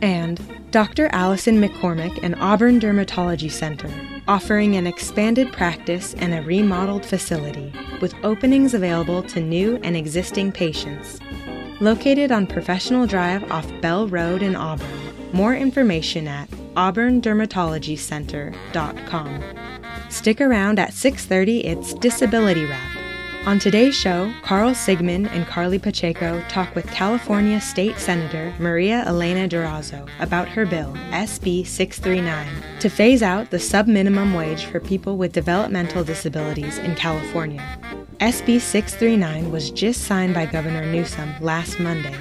And 0.00 0.70
Dr. 0.70 1.08
Allison 1.12 1.60
McCormick 1.60 2.20
and 2.22 2.34
Auburn 2.36 2.78
Dermatology 2.78 3.50
Center, 3.50 3.90
offering 4.28 4.76
an 4.76 4.86
expanded 4.86 5.52
practice 5.52 6.14
and 6.14 6.32
a 6.34 6.42
remodeled 6.42 7.04
facility, 7.04 7.72
with 8.00 8.14
openings 8.22 8.74
available 8.74 9.24
to 9.24 9.40
new 9.40 9.80
and 9.82 9.96
existing 9.96 10.52
patients. 10.52 11.18
Located 11.80 12.30
on 12.30 12.46
Professional 12.46 13.04
Drive 13.06 13.50
off 13.50 13.68
Bell 13.80 14.06
Road 14.06 14.42
in 14.42 14.54
Auburn. 14.54 14.86
More 15.32 15.54
information 15.54 16.28
at 16.28 16.48
auburndermatologycenter.com. 16.74 19.42
Stick 20.10 20.40
around 20.40 20.78
at 20.78 20.92
6:30 20.92 21.64
it's 21.64 21.92
Disability 21.94 22.64
Wrap 22.64 22.97
On 23.48 23.58
today's 23.58 23.94
show, 23.94 24.30
Carl 24.42 24.72
Sigman 24.72 25.26
and 25.30 25.46
Carly 25.46 25.78
Pacheco 25.78 26.44
talk 26.50 26.74
with 26.74 26.86
California 26.88 27.58
State 27.62 27.98
Senator 27.98 28.54
Maria 28.58 29.02
Elena 29.06 29.48
Durazo 29.48 30.06
about 30.20 30.48
her 30.48 30.66
bill, 30.66 30.92
SB 31.12 31.66
639, 31.66 32.46
to 32.80 32.90
phase 32.90 33.22
out 33.22 33.50
the 33.50 33.56
subminimum 33.56 34.36
wage 34.36 34.66
for 34.66 34.80
people 34.80 35.16
with 35.16 35.32
developmental 35.32 36.04
disabilities 36.04 36.76
in 36.76 36.94
California. 36.94 37.64
SB 38.20 38.60
639 38.60 39.50
was 39.50 39.70
just 39.70 40.02
signed 40.02 40.34
by 40.34 40.44
Governor 40.44 40.84
Newsom 40.84 41.32
last 41.40 41.80
Monday. 41.80 42.18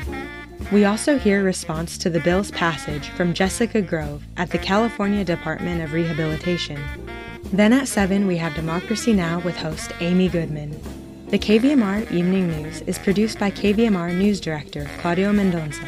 We 0.71 0.85
also 0.85 1.17
hear 1.17 1.43
response 1.43 1.97
to 1.97 2.09
the 2.09 2.21
bill's 2.21 2.51
passage 2.51 3.09
from 3.09 3.33
Jessica 3.33 3.81
Grove 3.81 4.23
at 4.37 4.51
the 4.51 4.59
California 4.59 5.25
Department 5.25 5.81
of 5.81 5.91
Rehabilitation. 5.91 6.81
Then 7.51 7.73
at 7.73 7.89
7, 7.89 8.27
we 8.27 8.37
have 8.37 8.55
Democracy 8.55 9.11
Now! 9.11 9.39
with 9.39 9.57
host 9.57 9.91
Amy 9.99 10.29
Goodman. 10.29 10.79
The 11.29 11.37
KVMR 11.37 12.09
Evening 12.09 12.47
News 12.47 12.79
is 12.83 12.97
produced 12.97 13.37
by 13.37 13.51
KVMR 13.51 14.17
News 14.17 14.39
Director 14.39 14.89
Claudio 14.99 15.33
Mendonça. 15.33 15.85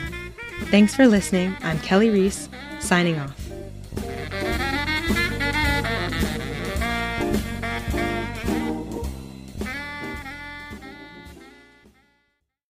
Thanks 0.65 0.93
for 0.93 1.07
listening. 1.07 1.55
I'm 1.61 1.79
Kelly 1.79 2.09
Reese, 2.09 2.49
signing 2.81 3.17
off. 3.17 3.48